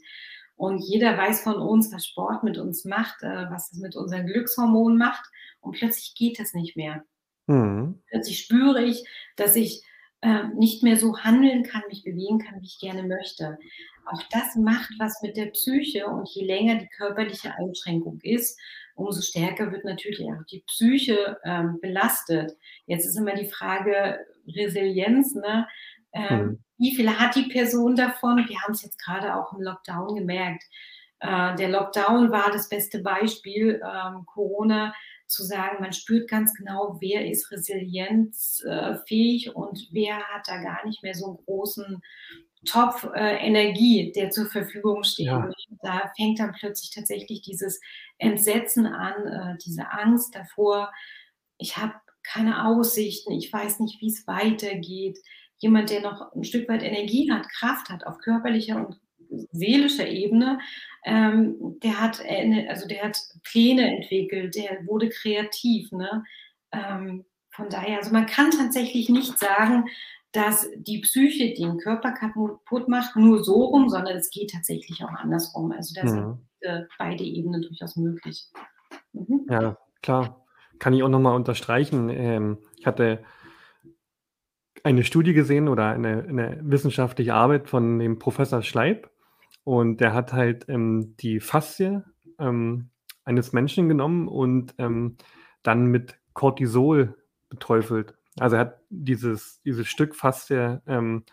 Und 0.56 0.78
jeder 0.78 1.18
weiß 1.18 1.42
von 1.42 1.56
uns, 1.56 1.92
was 1.92 2.06
Sport 2.06 2.42
mit 2.42 2.56
uns 2.56 2.86
macht, 2.86 3.22
äh, 3.22 3.50
was 3.50 3.72
es 3.72 3.78
mit 3.78 3.94
unseren 3.94 4.26
Glückshormonen 4.26 4.96
macht. 4.96 5.24
Und 5.60 5.76
plötzlich 5.76 6.14
geht 6.14 6.40
das 6.40 6.54
nicht 6.54 6.76
mehr. 6.76 7.04
Mhm. 7.46 8.02
Plötzlich 8.08 8.40
spüre 8.40 8.82
ich, 8.82 9.06
dass 9.36 9.54
ich 9.54 9.82
äh, 10.22 10.44
nicht 10.54 10.82
mehr 10.82 10.96
so 10.96 11.18
handeln 11.18 11.62
kann, 11.62 11.82
mich 11.88 12.02
bewegen 12.04 12.38
kann, 12.38 12.60
wie 12.60 12.66
ich 12.66 12.78
gerne 12.80 13.02
möchte. 13.02 13.58
Auch 14.06 14.22
das 14.30 14.54
macht 14.56 14.90
was 14.98 15.20
mit 15.22 15.36
der 15.36 15.46
Psyche. 15.46 16.06
Und 16.06 16.28
je 16.28 16.44
länger 16.44 16.76
die 16.76 16.88
körperliche 16.88 17.54
Einschränkung 17.54 18.20
ist, 18.22 18.58
umso 18.94 19.20
stärker 19.20 19.72
wird 19.72 19.84
natürlich 19.84 20.20
auch 20.22 20.44
die 20.50 20.62
Psyche 20.66 21.38
ähm, 21.44 21.78
belastet. 21.80 22.52
Jetzt 22.86 23.06
ist 23.06 23.16
immer 23.16 23.34
die 23.34 23.48
Frage 23.48 24.18
Resilienz. 24.46 25.34
Ne? 25.34 25.66
Ähm, 26.12 26.38
mhm. 26.38 26.64
Wie 26.78 26.94
viel 26.94 27.10
hat 27.10 27.34
die 27.36 27.48
Person 27.48 27.96
davon? 27.96 28.44
Wir 28.48 28.60
haben 28.62 28.72
es 28.72 28.82
jetzt 28.82 29.02
gerade 29.02 29.34
auch 29.34 29.52
im 29.52 29.62
Lockdown 29.62 30.14
gemerkt. 30.14 30.64
Äh, 31.20 31.56
der 31.56 31.68
Lockdown 31.68 32.30
war 32.30 32.50
das 32.52 32.68
beste 32.68 33.00
Beispiel, 33.00 33.80
ähm, 33.82 34.24
Corona 34.26 34.94
zu 35.26 35.42
sagen, 35.42 35.80
man 35.80 35.92
spürt 35.92 36.28
ganz 36.28 36.54
genau, 36.54 36.98
wer 37.00 37.28
ist 37.28 37.50
resilienzfähig 37.50 39.46
äh, 39.46 39.50
und 39.50 39.88
wer 39.92 40.18
hat 40.18 40.46
da 40.46 40.62
gar 40.62 40.86
nicht 40.86 41.02
mehr 41.02 41.14
so 41.14 41.26
einen 41.26 41.36
großen 41.44 42.00
Topf 42.64 43.08
äh, 43.14 43.36
Energie, 43.46 44.12
der 44.12 44.30
zur 44.30 44.46
Verfügung 44.46 45.04
steht. 45.04 45.26
Ja. 45.26 45.50
Da 45.82 46.10
fängt 46.16 46.40
dann 46.40 46.52
plötzlich 46.52 46.90
tatsächlich 46.90 47.42
dieses 47.42 47.80
Entsetzen 48.18 48.86
an, 48.86 49.26
äh, 49.26 49.56
diese 49.64 49.90
Angst 49.90 50.34
davor. 50.34 50.92
Ich 51.58 51.76
habe 51.76 51.94
keine 52.22 52.66
Aussichten, 52.66 53.32
ich 53.32 53.52
weiß 53.52 53.80
nicht, 53.80 54.00
wie 54.00 54.08
es 54.08 54.26
weitergeht 54.26 55.18
jemand, 55.58 55.90
der 55.90 56.00
noch 56.00 56.32
ein 56.32 56.44
Stück 56.44 56.68
weit 56.68 56.82
Energie 56.82 57.30
hat, 57.30 57.48
Kraft 57.48 57.88
hat 57.88 58.06
auf 58.06 58.18
körperlicher 58.18 58.76
und 58.76 59.00
seelischer 59.52 60.08
Ebene, 60.08 60.58
ähm, 61.04 61.78
der 61.82 62.00
hat 62.00 62.20
also 62.68 62.88
der 62.88 63.02
hat 63.02 63.18
Pläne 63.44 63.96
entwickelt, 63.96 64.54
der 64.54 64.86
wurde 64.86 65.08
kreativ. 65.08 65.92
Ne? 65.92 66.24
Ähm, 66.72 67.24
von 67.50 67.68
daher, 67.68 67.98
also 67.98 68.12
man 68.12 68.26
kann 68.26 68.50
tatsächlich 68.50 69.08
nicht 69.08 69.38
sagen, 69.38 69.86
dass 70.32 70.68
die 70.76 70.98
Psyche 70.98 71.54
den 71.54 71.78
Körper 71.78 72.12
kaputt 72.12 72.88
macht, 72.88 73.16
nur 73.16 73.42
so 73.42 73.64
rum, 73.64 73.88
sondern 73.88 74.16
es 74.16 74.30
geht 74.30 74.50
tatsächlich 74.50 75.02
auch 75.02 75.12
andersrum. 75.12 75.72
Also 75.72 75.94
da 75.98 76.06
sind 76.06 76.26
mhm. 76.26 76.38
äh, 76.60 76.82
beide 76.98 77.24
Ebenen 77.24 77.62
durchaus 77.62 77.96
möglich. 77.96 78.44
Mhm. 79.12 79.46
Ja, 79.48 79.78
klar. 80.02 80.44
Kann 80.78 80.92
ich 80.92 81.02
auch 81.02 81.08
nochmal 81.08 81.36
unterstreichen. 81.36 82.10
Ähm, 82.10 82.58
ich 82.76 82.86
hatte 82.86 83.24
eine 84.82 85.04
Studie 85.04 85.32
gesehen 85.32 85.68
oder 85.68 85.88
eine, 85.88 86.24
eine 86.28 86.60
wissenschaftliche 86.62 87.32
Arbeit 87.32 87.68
von 87.68 87.98
dem 87.98 88.18
Professor 88.18 88.62
Schleib. 88.62 89.10
Und 89.66 90.00
der 90.00 90.14
hat 90.14 90.32
halt 90.32 90.68
ähm, 90.68 91.16
die 91.16 91.40
Faszie 91.40 92.04
ähm, 92.38 92.90
eines 93.24 93.52
Menschen 93.52 93.88
genommen 93.88 94.28
und 94.28 94.76
ähm, 94.78 95.16
dann 95.64 95.86
mit 95.86 96.20
Cortisol 96.34 97.16
beteufelt. 97.48 98.14
Also 98.38 98.54
er 98.54 98.60
hat 98.60 98.80
dieses, 98.90 99.60
dieses 99.62 99.88
Stück 99.88 100.14
Faszie 100.14 100.80
ähm, 100.86 101.24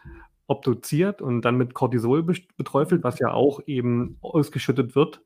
obduziert 0.48 1.22
und 1.22 1.44
dann 1.44 1.58
mit 1.58 1.76
Cortisol 1.76 2.24
beträufelt, 2.24 3.04
was 3.04 3.20
ja 3.20 3.30
auch 3.30 3.60
eben 3.68 4.18
ausgeschüttet 4.22 4.96
wird 4.96 5.22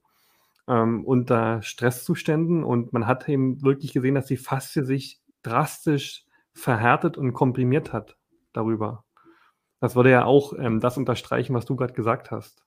ähm, 0.67 1.06
unter 1.06 1.62
Stresszuständen. 1.62 2.62
Und 2.65 2.91
man 2.91 3.08
hat 3.08 3.30
eben 3.30 3.63
wirklich 3.63 3.93
gesehen, 3.93 4.15
dass 4.15 4.26
die 4.26 4.36
Faszie 4.36 4.84
sich 4.84 5.22
drastisch 5.43 6.26
verhärtet 6.54 7.15
und 7.15 7.32
komprimiert 7.32 7.93
hat 7.93 8.17
darüber. 8.52 9.06
Das 9.80 9.96
würde 9.96 10.12
ja 10.12 10.26
auch 10.26 10.52
ähm, 10.60 10.82
das 10.82 10.98
unterstreichen, 10.98 11.54
was 11.54 11.63
du 11.63 11.78
gerade 11.78 11.93
gesagt 11.93 12.32
hast. 12.32 12.66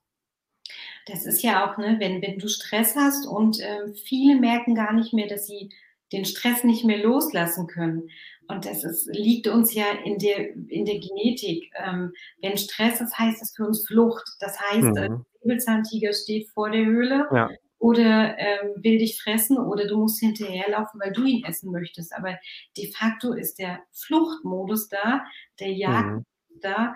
Das 1.07 1.25
ist 1.25 1.41
ja 1.41 1.65
auch, 1.65 1.77
ne, 1.77 1.97
wenn, 1.99 2.21
wenn 2.21 2.37
du 2.37 2.47
Stress 2.47 2.95
hast 2.95 3.25
und 3.25 3.59
äh, 3.59 3.93
viele 4.05 4.39
merken 4.39 4.75
gar 4.75 4.93
nicht 4.93 5.13
mehr, 5.13 5.27
dass 5.27 5.47
sie 5.47 5.69
den 6.11 6.25
Stress 6.25 6.63
nicht 6.63 6.83
mehr 6.83 7.01
loslassen 7.03 7.67
können. 7.67 8.09
Und 8.47 8.65
das 8.65 8.83
ist, 8.83 9.07
liegt 9.13 9.47
uns 9.47 9.73
ja 9.73 9.85
in 10.03 10.17
der, 10.17 10.53
in 10.67 10.85
der 10.85 10.99
Genetik. 10.99 11.71
Ähm, 11.75 12.11
wenn 12.41 12.57
Stress 12.57 12.99
ist, 12.99 13.17
heißt 13.17 13.41
das 13.41 13.55
für 13.55 13.65
uns 13.65 13.87
Flucht. 13.87 14.27
Das 14.39 14.59
heißt, 14.59 14.83
mhm. 14.83 14.93
der 14.93 15.25
Säbelzahntiger 15.41 16.13
steht 16.13 16.49
vor 16.49 16.69
der 16.69 16.85
Höhle 16.85 17.27
ja 17.33 17.49
oder 17.81 18.37
ähm, 18.37 18.75
will 18.75 18.99
dich 18.99 19.19
fressen 19.19 19.57
oder 19.57 19.87
du 19.87 19.97
musst 19.97 20.19
hinterherlaufen, 20.19 20.99
weil 21.01 21.11
du 21.11 21.25
ihn 21.25 21.43
essen 21.43 21.71
möchtest. 21.71 22.15
Aber 22.15 22.37
de 22.77 22.91
facto 22.91 23.33
ist 23.33 23.57
der 23.57 23.81
Fluchtmodus 23.91 24.87
da, 24.87 25.25
der 25.59 25.73
Jagd 25.73 26.11
mhm. 26.11 26.25
da. 26.61 26.95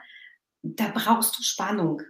Da 0.62 0.92
brauchst 0.94 1.38
du 1.40 1.44
Spannung. 1.44 2.04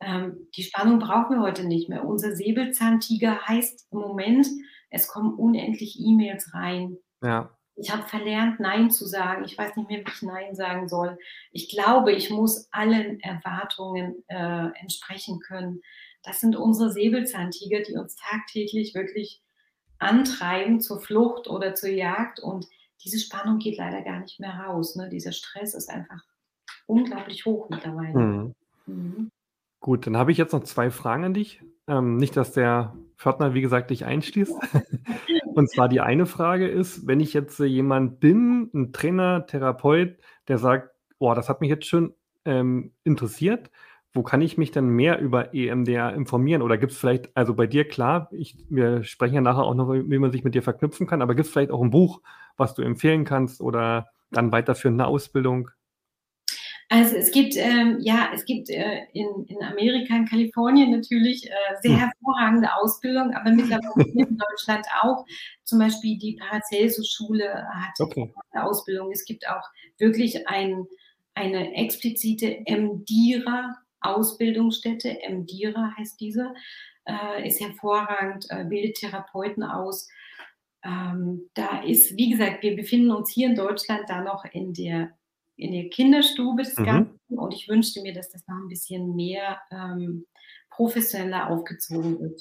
Ähm, 0.00 0.48
die 0.56 0.62
Spannung 0.62 0.98
brauchen 0.98 1.36
wir 1.36 1.42
heute 1.42 1.66
nicht 1.66 1.88
mehr. 1.88 2.04
Unser 2.04 2.34
Säbelzahntiger 2.34 3.40
heißt 3.46 3.88
im 3.90 3.98
Moment, 3.98 4.46
es 4.90 5.08
kommen 5.08 5.34
unendlich 5.34 5.98
E-Mails 6.00 6.54
rein. 6.54 6.96
Ja. 7.22 7.50
Ich 7.74 7.92
habe 7.92 8.08
verlernt, 8.08 8.58
Nein 8.58 8.90
zu 8.90 9.06
sagen. 9.06 9.44
Ich 9.44 9.56
weiß 9.56 9.76
nicht 9.76 9.88
mehr, 9.88 10.00
wie 10.00 10.10
ich 10.10 10.22
Nein 10.22 10.54
sagen 10.54 10.88
soll. 10.88 11.16
Ich 11.52 11.68
glaube, 11.68 12.12
ich 12.12 12.30
muss 12.30 12.68
allen 12.72 13.20
Erwartungen 13.20 14.24
äh, 14.28 14.68
entsprechen 14.80 15.40
können 15.40 15.80
das 16.22 16.40
sind 16.40 16.56
unsere 16.56 16.90
Säbelzahntiger, 16.90 17.80
die 17.80 17.94
uns 17.94 18.16
tagtäglich 18.16 18.94
wirklich 18.94 19.42
antreiben 19.98 20.80
zur 20.80 21.00
Flucht 21.00 21.48
oder 21.48 21.74
zur 21.74 21.90
Jagd. 21.90 22.40
Und 22.40 22.66
diese 23.04 23.18
Spannung 23.18 23.58
geht 23.58 23.78
leider 23.78 24.02
gar 24.02 24.20
nicht 24.20 24.40
mehr 24.40 24.54
raus. 24.54 24.96
Ne? 24.96 25.08
Dieser 25.08 25.32
Stress 25.32 25.74
ist 25.74 25.88
einfach 25.88 26.22
unglaublich 26.86 27.46
hoch 27.46 27.68
mittlerweile. 27.70 28.18
Mhm. 28.18 28.54
Mhm. 28.86 29.30
Gut, 29.80 30.06
dann 30.06 30.16
habe 30.16 30.32
ich 30.32 30.38
jetzt 30.38 30.52
noch 30.52 30.64
zwei 30.64 30.90
Fragen 30.90 31.24
an 31.24 31.34
dich. 31.34 31.62
Ähm, 31.86 32.16
nicht, 32.16 32.36
dass 32.36 32.52
der 32.52 32.94
Pförtner, 33.16 33.54
wie 33.54 33.60
gesagt, 33.60 33.90
dich 33.90 34.04
einschließt. 34.04 34.52
Und 35.54 35.70
zwar 35.70 35.88
die 35.88 36.00
eine 36.00 36.26
Frage 36.26 36.68
ist, 36.68 37.06
wenn 37.06 37.20
ich 37.20 37.32
jetzt 37.32 37.58
jemand 37.58 38.20
bin, 38.20 38.70
ein 38.74 38.92
Trainer, 38.92 39.46
Therapeut, 39.46 40.18
der 40.46 40.58
sagt, 40.58 40.90
boah, 41.18 41.34
das 41.34 41.48
hat 41.48 41.60
mich 41.60 41.70
jetzt 41.70 41.86
schon 41.86 42.14
ähm, 42.44 42.92
interessiert, 43.04 43.70
wo 44.12 44.22
kann 44.22 44.40
ich 44.40 44.56
mich 44.58 44.70
denn 44.70 44.88
mehr 44.88 45.20
über 45.20 45.54
EMDR 45.54 46.14
informieren? 46.14 46.62
Oder 46.62 46.78
gibt 46.78 46.92
es 46.92 46.98
vielleicht, 46.98 47.36
also 47.36 47.54
bei 47.54 47.66
dir 47.66 47.86
klar, 47.86 48.28
ich, 48.32 48.56
wir 48.68 49.04
sprechen 49.04 49.34
ja 49.36 49.40
nachher 49.40 49.64
auch 49.64 49.74
noch, 49.74 49.92
wie 49.92 50.18
man 50.18 50.32
sich 50.32 50.44
mit 50.44 50.54
dir 50.54 50.62
verknüpfen 50.62 51.06
kann, 51.06 51.22
aber 51.22 51.34
gibt 51.34 51.46
es 51.46 51.52
vielleicht 51.52 51.70
auch 51.70 51.82
ein 51.82 51.90
Buch, 51.90 52.20
was 52.56 52.74
du 52.74 52.82
empfehlen 52.82 53.24
kannst 53.24 53.60
oder 53.60 54.08
dann 54.30 54.52
weiterführende 54.52 55.06
Ausbildung? 55.06 55.70
Also 56.90 57.16
es 57.16 57.30
gibt, 57.32 57.54
ähm, 57.56 57.98
ja, 58.00 58.30
es 58.32 58.46
gibt 58.46 58.70
äh, 58.70 59.02
in, 59.12 59.44
in 59.46 59.62
Amerika, 59.62 60.16
in 60.16 60.24
Kalifornien 60.24 60.90
natürlich 60.90 61.46
äh, 61.46 61.50
sehr 61.82 61.92
Hm. 61.92 61.98
hervorragende 61.98 62.74
Ausbildung, 62.74 63.34
aber 63.34 63.50
mittlerweile 63.50 64.06
in 64.14 64.38
Deutschland 64.38 64.86
auch. 65.02 65.26
Zum 65.64 65.80
Beispiel 65.80 66.16
die 66.18 66.36
Paracelsus-Schule 66.40 67.66
hat 67.68 68.00
Okay. 68.00 68.32
Ausbildung. 68.52 69.12
Es 69.12 69.26
gibt 69.26 69.46
auch 69.48 69.68
wirklich 69.98 70.48
ein, 70.48 70.86
eine 71.34 71.74
explizite 71.74 72.64
MDIRA-Ausbildungsstätte. 72.66 75.18
MDIRA 75.28 75.92
heißt 75.98 76.18
diese, 76.18 76.54
äh, 77.04 77.46
ist 77.46 77.60
hervorragend, 77.60 78.46
äh, 78.48 78.64
bildet 78.64 78.96
Therapeuten 78.96 79.62
aus. 79.62 80.08
Ähm, 80.82 81.50
da 81.52 81.82
ist, 81.82 82.16
wie 82.16 82.30
gesagt, 82.30 82.62
wir 82.62 82.74
befinden 82.76 83.10
uns 83.10 83.30
hier 83.30 83.48
in 83.48 83.56
Deutschland 83.56 84.08
da 84.08 84.22
noch 84.22 84.46
in 84.46 84.72
der 84.72 85.17
in 85.58 85.72
der 85.72 85.88
Kinderstube 85.90 86.62
des 86.62 86.78
Mhm. 86.78 86.84
Ganzen 86.84 87.38
und 87.38 87.52
ich 87.54 87.68
wünschte 87.68 88.00
mir, 88.02 88.14
dass 88.14 88.30
das 88.30 88.46
noch 88.48 88.56
ein 88.56 88.68
bisschen 88.68 89.16
mehr, 89.16 89.58
ähm, 89.70 90.26
professioneller 90.70 91.50
aufgezogen 91.50 92.20
wird. 92.20 92.40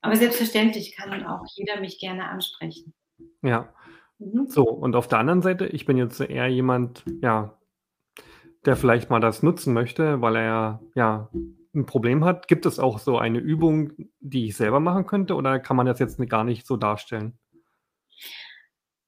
Aber 0.00 0.16
selbstverständlich 0.16 0.96
kann 0.96 1.24
auch 1.26 1.44
jeder 1.56 1.80
mich 1.80 1.98
gerne 2.00 2.26
ansprechen. 2.28 2.94
Ja. 3.42 3.68
Mhm. 4.18 4.46
So, 4.48 4.64
und 4.68 4.96
auf 4.96 5.08
der 5.08 5.18
anderen 5.18 5.42
Seite, 5.42 5.66
ich 5.66 5.86
bin 5.86 5.96
jetzt 5.96 6.20
eher 6.20 6.48
jemand, 6.48 7.04
ja, 7.22 7.58
der 8.64 8.76
vielleicht 8.76 9.10
mal 9.10 9.20
das 9.20 9.42
nutzen 9.42 9.74
möchte, 9.74 10.20
weil 10.22 10.36
er 10.36 10.80
ja 10.94 11.28
'n 11.74 11.86
Problem 11.86 12.24
hat. 12.24 12.48
Gibt 12.48 12.66
es 12.66 12.78
auch 12.78 12.98
so 12.98 13.18
eine 13.18 13.38
Übung, 13.38 13.92
die 14.20 14.46
ich 14.46 14.56
selber 14.56 14.80
machen 14.80 15.06
könnte 15.06 15.34
oder 15.34 15.58
kann 15.60 15.76
man 15.76 15.86
das 15.86 15.98
jetzt 15.98 16.18
gar 16.28 16.44
nicht 16.44 16.66
so 16.66 16.76
darstellen? 16.76 17.38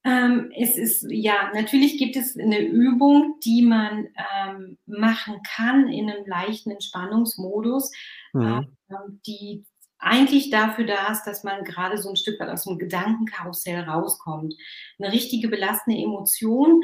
Ähm, 0.07 0.53
es 0.57 0.79
ist 0.79 1.07
ja, 1.11 1.51
natürlich 1.55 1.99
gibt 1.99 2.17
es 2.17 2.37
'ne 2.37 2.61
Übung, 2.61 3.41
die 3.45 3.63
man, 3.63 4.09
ähm, 4.47 4.79
machen 4.87 5.41
kann 5.57 5.89
in 5.89 6.07
'nem 6.07 6.27
leichten 6.27 6.71
Entspannungsmodus, 6.73 7.93
Mhm. 8.35 8.77
ähm, 8.91 9.21
die 9.27 9.65
eigentlich 9.99 10.51
dafür 10.51 10.87
da 10.87 11.09
ist, 11.13 11.25
dass 11.25 11.45
man 11.45 11.65
grade 11.65 11.99
so 11.99 12.11
'n 12.11 12.17
Stück 12.17 12.41
weit 12.41 12.51
aus'm 12.51 12.79
Gedankenkarussell 12.79 13.81
rauskommt. 13.83 14.55
'Ne 14.99 15.13
richtige 15.13 15.49
belastende 15.49 16.01
Emotion 16.01 16.83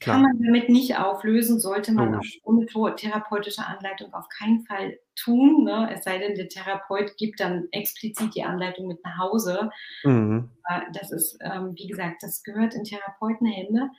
kann 0.00 0.22
Klar. 0.22 0.22
man 0.22 0.42
damit 0.42 0.68
nicht 0.70 0.96
auflösen, 0.98 1.60
sollte 1.60 1.92
man 1.92 2.14
auch 2.14 2.24
Logisch. 2.24 2.40
ohne 2.42 2.66
to 2.66 2.90
therapeutische 2.90 3.66
Anleitung 3.66 4.12
auf 4.14 4.28
keinen 4.28 4.64
Fall 4.66 4.98
tun, 5.16 5.64
ne? 5.64 5.90
Es 5.94 6.04
sei 6.04 6.18
denn, 6.18 6.34
der 6.36 6.48
Therapeut 6.48 7.16
gibt 7.18 7.40
dann 7.40 7.68
explizit 7.72 8.34
die 8.34 8.44
Anleitung 8.44 8.88
mit 8.88 9.04
nach 9.04 9.18
Hause. 9.18 9.70
Mhm. 10.04 10.50
Äh, 10.68 10.80
das 10.94 11.12
ist, 11.12 11.38
ähm, 11.42 11.72
wie 11.76 11.86
gesagt, 11.88 12.22
das 12.22 12.42
gehört 12.42 12.74
in 12.74 12.84
Therapeutenhände. 12.84 13.90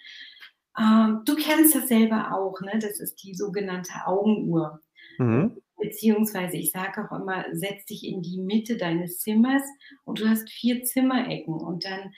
Ähm, 0.80 1.22
du 1.26 1.36
kennst 1.36 1.76
das 1.76 1.88
selber 1.90 2.34
auch, 2.34 2.60
ne? 2.62 2.80
Das 2.80 3.00
ist 3.00 3.24
die 3.24 3.36
sogenannte 3.36 3.94
Augenuhr. 4.06 4.82
Mhm. 5.20 5.62
Beziehungsweise 5.82 6.58
ich 6.58 6.72
sage 6.72 7.04
auch 7.06 7.12
immer: 7.20 7.46
„Setz 7.54 7.86
dich 7.86 8.06
in 8.08 8.22
die 8.22 8.40
Mitte 8.40 8.78
deines 8.78 9.20
Zimmers 9.20 9.64
und 10.06 10.20
du 10.20 10.30
hast 10.30 10.50
4 10.52 10.84
Zimmerecken 10.84 11.56
und 11.56 11.86
dann 11.86 12.14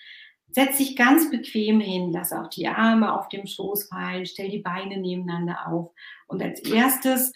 setz 0.53 0.77
dich 0.77 0.95
ganz 0.95 1.29
bequem 1.31 1.79
hin, 1.79 2.11
lass 2.11 2.31
auch 2.31 2.47
die 2.47 2.67
Arme 2.67 3.17
auf 3.17 3.27
dem 3.29 3.47
Schoß 3.47 3.85
fallen, 3.85 4.25
stell 4.25 4.49
die 4.49 4.59
Beine 4.59 4.97
nebeneinander 4.97 5.67
auf 5.67 5.91
und 6.27 6.41
als 6.41 6.61
1. 6.71 7.33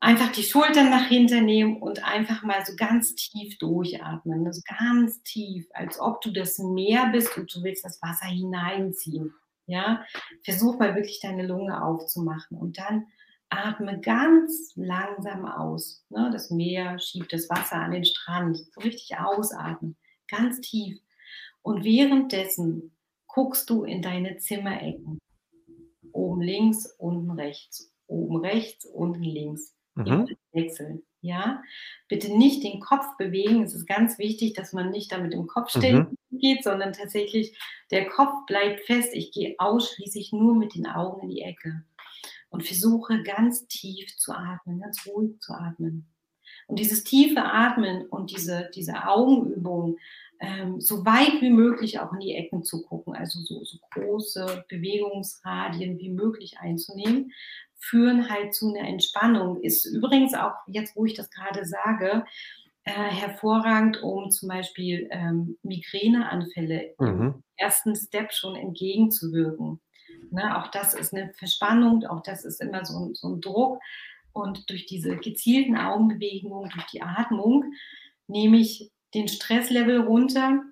einfach 0.00 0.32
die 0.32 0.42
Schultern 0.42 0.90
nach 0.90 1.06
hinten 1.08 1.44
nehmen 1.44 1.76
und 1.76 2.04
einfach 2.04 2.42
mal 2.42 2.64
so 2.64 2.74
ganz 2.76 3.14
tief 3.14 3.58
durchatmen, 3.58 4.42
ne, 4.42 4.52
so 4.52 4.62
ganz 4.78 5.22
tief, 5.22 5.68
als 5.74 6.00
ob 6.00 6.22
du 6.22 6.30
das 6.32 6.58
Meer 6.58 7.10
bist 7.12 7.36
und 7.36 7.54
du 7.54 7.62
willst 7.62 7.84
das 7.84 8.00
Wasser 8.00 8.26
hineinziehen, 8.26 9.34
ja? 9.66 10.04
Versuch 10.42 10.78
mal 10.78 10.94
wirklich 10.94 11.20
deine 11.20 11.46
Lunge 11.46 11.82
aufzumachen 11.82 12.56
und 12.56 12.78
dann 12.78 13.06
atme 13.50 14.00
ganz 14.00 14.72
langsam 14.76 15.44
aus, 15.44 16.04
ne? 16.08 16.30
Das 16.32 16.50
Meer 16.50 16.98
schiebt 16.98 17.32
das 17.32 17.50
Wasser 17.50 17.76
an 17.76 17.90
den 17.90 18.04
Strand. 18.04 18.56
So 18.56 18.80
richtig 18.80 19.18
ausatmen, 19.18 19.96
ganz 20.28 20.60
tief. 20.60 20.98
Und 21.68 21.84
währenddessen 21.84 22.92
guckst 23.26 23.68
du 23.68 23.84
in 23.84 24.00
deine 24.00 24.38
Zimmerecken. 24.38 25.18
Oben 26.12 26.40
links, 26.40 26.86
unten 26.96 27.30
rechts, 27.30 27.92
oben 28.06 28.38
rechts, 28.38 28.86
unten 28.86 29.22
links. 29.22 29.74
Mhm. 29.94 30.28
im 30.28 30.36
Wechsel, 30.52 31.02
ja? 31.20 31.62
Bitte 32.08 32.34
nicht 32.34 32.64
den 32.64 32.80
Kopf 32.80 33.04
bewegen. 33.18 33.64
Es 33.64 33.74
ist 33.74 33.86
ganz 33.86 34.16
wichtig, 34.18 34.54
dass 34.54 34.72
man 34.72 34.88
nicht 34.88 35.12
da 35.12 35.18
mit 35.18 35.34
dem 35.34 35.46
Kopf 35.46 35.74
Mhm. 35.74 36.16
geht, 36.30 36.64
sondern 36.64 36.94
tatsächlich 36.94 37.58
der 37.90 38.08
Kopf 38.08 38.46
bleibt 38.46 38.80
fest. 38.86 39.10
Ich 39.12 39.30
gehe 39.32 39.54
ausschließlich 39.58 40.32
nur 40.32 40.54
mit 40.54 40.74
den 40.74 40.86
Augen 40.86 41.24
in 41.24 41.28
die 41.28 41.42
Ecke 41.42 41.84
und 42.48 42.64
versuche 42.64 43.22
ganz 43.24 43.66
tief 43.66 44.16
zu 44.16 44.32
atmen, 44.32 44.80
ganz 44.80 45.06
ruhig 45.06 45.38
zu 45.40 45.52
atmen. 45.52 46.06
Und 46.66 46.78
dieses 46.78 47.04
tiefe 47.04 47.42
Atmen 47.42 48.06
und 48.06 48.30
diese 48.30 48.70
diese 48.74 49.06
Augenübung, 49.06 49.98
ähm, 50.40 50.80
so 50.80 51.04
weit 51.06 51.40
wie 51.42 51.50
möglich 51.50 52.00
auch 52.00 52.12
in 52.14 52.20
die 52.20 52.34
Ecken 52.34 52.64
zu 52.64 52.82
gucken, 52.84 53.14
also 53.16 53.40
so 53.40 53.64
so 53.64 53.78
große 53.92 54.64
Bewegungsradien 54.68 55.98
wie 55.98 56.10
möglich 56.10 56.58
einzunehmen, 56.60 57.32
führen 57.76 58.28
halt 58.30 58.54
zu 58.54 58.72
'ner 58.72 58.88
Entspannung. 58.88 59.60
Ist 59.62 59.86
übrigens 59.86 60.34
auch 60.34 60.54
jetzt, 60.68 60.96
wo 60.96 61.04
ich 61.06 61.14
das 61.14 61.30
grade 61.30 61.64
sage, 61.66 62.24
äh, 62.84 62.92
hervorragend, 62.92 64.02
um 64.02 64.30
zum 64.30 64.48
Beispiel, 64.50 65.08
ähm, 65.12 65.58
Migräneanfälle 65.62 66.96
im 67.00 67.00
Mhm. 67.00 67.42
1. 67.58 67.96
Step 67.96 68.32
schon 68.32 68.56
entgegenzuwirken, 68.56 69.80
ne? 70.30 70.58
Auch 70.58 70.68
das 70.72 70.94
ist 70.94 71.12
'ne 71.14 71.32
Verspannung, 71.38 72.04
auch 72.06 72.22
das 72.22 72.44
ist 72.44 72.60
immer 72.62 72.84
so 72.86 72.94
'n 72.98 73.14
so 73.14 73.28
'n 73.28 73.40
Druck 73.42 73.80
und 74.32 74.70
durch 74.70 74.86
diese 74.86 75.16
gezielten 75.18 75.76
Augenbewegungen, 75.78 76.70
durch 76.70 76.86
die 76.86 77.02
Atmung 77.02 77.72
nehme 78.28 78.58
ich 78.58 78.90
den 79.14 79.28
Stresslevel 79.28 80.00
runter 80.00 80.62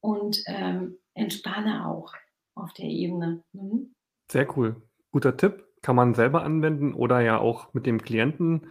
und, 0.00 0.42
ähm, 0.46 0.98
entspanne 1.14 1.86
auch 1.88 2.14
auf 2.54 2.72
der 2.74 2.86
Ebene. 2.86 3.44
Mhm. 3.52 3.94
Sehr 4.30 4.56
cool. 4.56 4.82
Guter 5.12 5.36
Tipp. 5.36 5.66
Kann 5.82 5.96
man 5.96 6.14
selber 6.14 6.42
anwenden 6.44 6.94
oder 6.94 7.20
ja 7.20 7.38
auch 7.38 7.74
mit 7.74 7.86
dem 7.86 8.02
Klienten, 8.02 8.68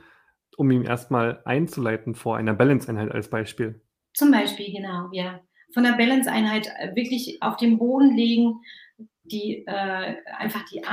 um 0.57 0.71
ihn 0.71 0.83
erst 0.83 1.11
mal 1.11 1.41
einzuleiten 1.45 2.15
vor 2.15 2.37
einer 2.37 2.53
Balance-Einheit 2.53 3.11
als 3.11 3.29
Beispiel. 3.29 3.81
Zum 4.15 4.31
Beispiel, 4.31 4.71
genau, 4.73 5.09
ja. 5.13 5.41
Von 5.73 5.83
der 5.83 5.93
Balance-Einheit, 5.93 6.67
äh, 6.79 6.95
wirklich 6.95 7.41
auf 7.41 7.55
den 7.57 7.77
Boden 7.77 8.15
legen, 8.15 8.59
die 9.23 9.65
äh, 9.67 10.15
einfach 10.37 10.65
die 10.69 10.83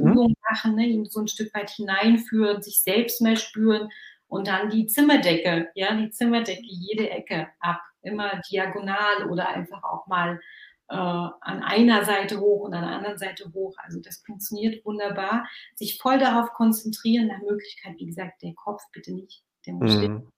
Mhm. 0.00 0.22
Atemübung 0.26 0.34
machen, 0.50 0.74
ne, 0.76 0.86
ihn 0.86 1.04
so 1.06 1.20
'n 1.20 1.28
Stück 1.28 1.54
weit 1.54 1.70
hineinführen, 1.70 2.62
sich 2.62 2.82
selbst 2.82 3.20
mehr 3.20 3.36
spüren 3.36 3.88
und 4.32 4.46
dann 4.46 4.70
die 4.70 4.86
Zimmerdecke, 4.86 5.70
ja, 5.74 5.94
die 5.94 6.08
Zimmerdecke, 6.08 6.62
jede 6.64 7.10
Ecke 7.10 7.48
ab, 7.60 7.82
immer 8.00 8.40
diagonal 8.50 9.28
oder 9.28 9.50
einfach 9.50 9.84
auch 9.84 10.06
mal, 10.06 10.40
äh, 10.88 10.94
an 10.94 11.62
einer 11.62 12.06
Seite 12.06 12.40
hoch 12.40 12.62
und 12.62 12.72
an 12.72 12.80
der 12.80 12.96
anderen 12.96 13.18
Seite 13.18 13.52
hoch. 13.52 13.76
Also, 13.76 14.00
das 14.00 14.22
funktioniert 14.24 14.86
wunderbar. 14.86 15.46
Sich 15.74 15.98
voll 15.98 16.18
darauf 16.18 16.48
konzentrieren, 16.54 17.26
nach 17.26 17.42
Möglichkeit, 17.42 17.96
wie 17.98 18.06
gesagt, 18.06 18.42
der 18.42 18.54
Kopf 18.54 18.80
bitte 18.94 19.12
nicht, 19.12 19.44
der 19.66 19.74
muss 19.74 19.96
Mhm. 19.98 20.32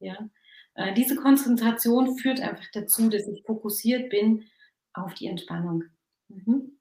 ja? 0.00 0.18
Äh, 0.74 0.92
diese 0.94 1.14
Konzentration 1.14 2.18
führt 2.18 2.40
einfach 2.40 2.66
dazu, 2.72 3.08
dass 3.10 3.28
ich 3.28 3.44
fokussiert 3.44 4.10
bin 4.10 4.42
auf 4.92 5.14
die 5.14 5.28
Entspannung. 5.28 5.84
Mhm. 6.26 6.80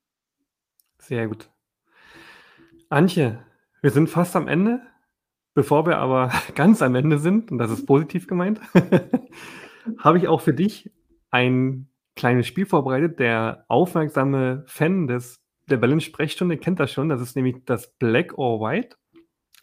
Sehr 0.98 1.28
gut. 1.28 1.48
Antje, 2.90 3.46
wir 3.84 3.92
sind 3.92 4.10
fast 4.10 4.36
am 4.36 4.48
Ende. 4.48 4.89
Bevor 5.60 5.86
wir 5.86 5.98
aber 5.98 6.32
ganz 6.56 6.82
am 6.82 6.96
Ende 6.96 7.20
sind, 7.20 7.52
und 7.52 7.58
das 7.58 7.70
ist 7.70 7.86
positiv 7.86 8.28
gemeint, 8.28 8.62
habe 9.98 10.18
ich 10.18 10.30
auch 10.30 10.40
für 10.40 10.54
dich 10.54 10.90
ein 11.32 11.90
kleines 12.16 12.48
Spiel 12.48 12.66
vorbereitet. 12.66 13.20
Der 13.20 13.66
aufmerksame 13.68 14.64
Fan 14.68 15.08
des 15.08 15.44
der 15.70 15.76
Balance-Sprechstunde 15.76 16.56
kennt 16.56 16.80
das 16.80 16.94
schon. 16.94 17.10
Das 17.10 17.20
ist 17.20 17.36
nämlich 17.36 17.58
das 17.66 17.92
Black 17.98 18.38
or 18.38 18.62
White. 18.62 18.96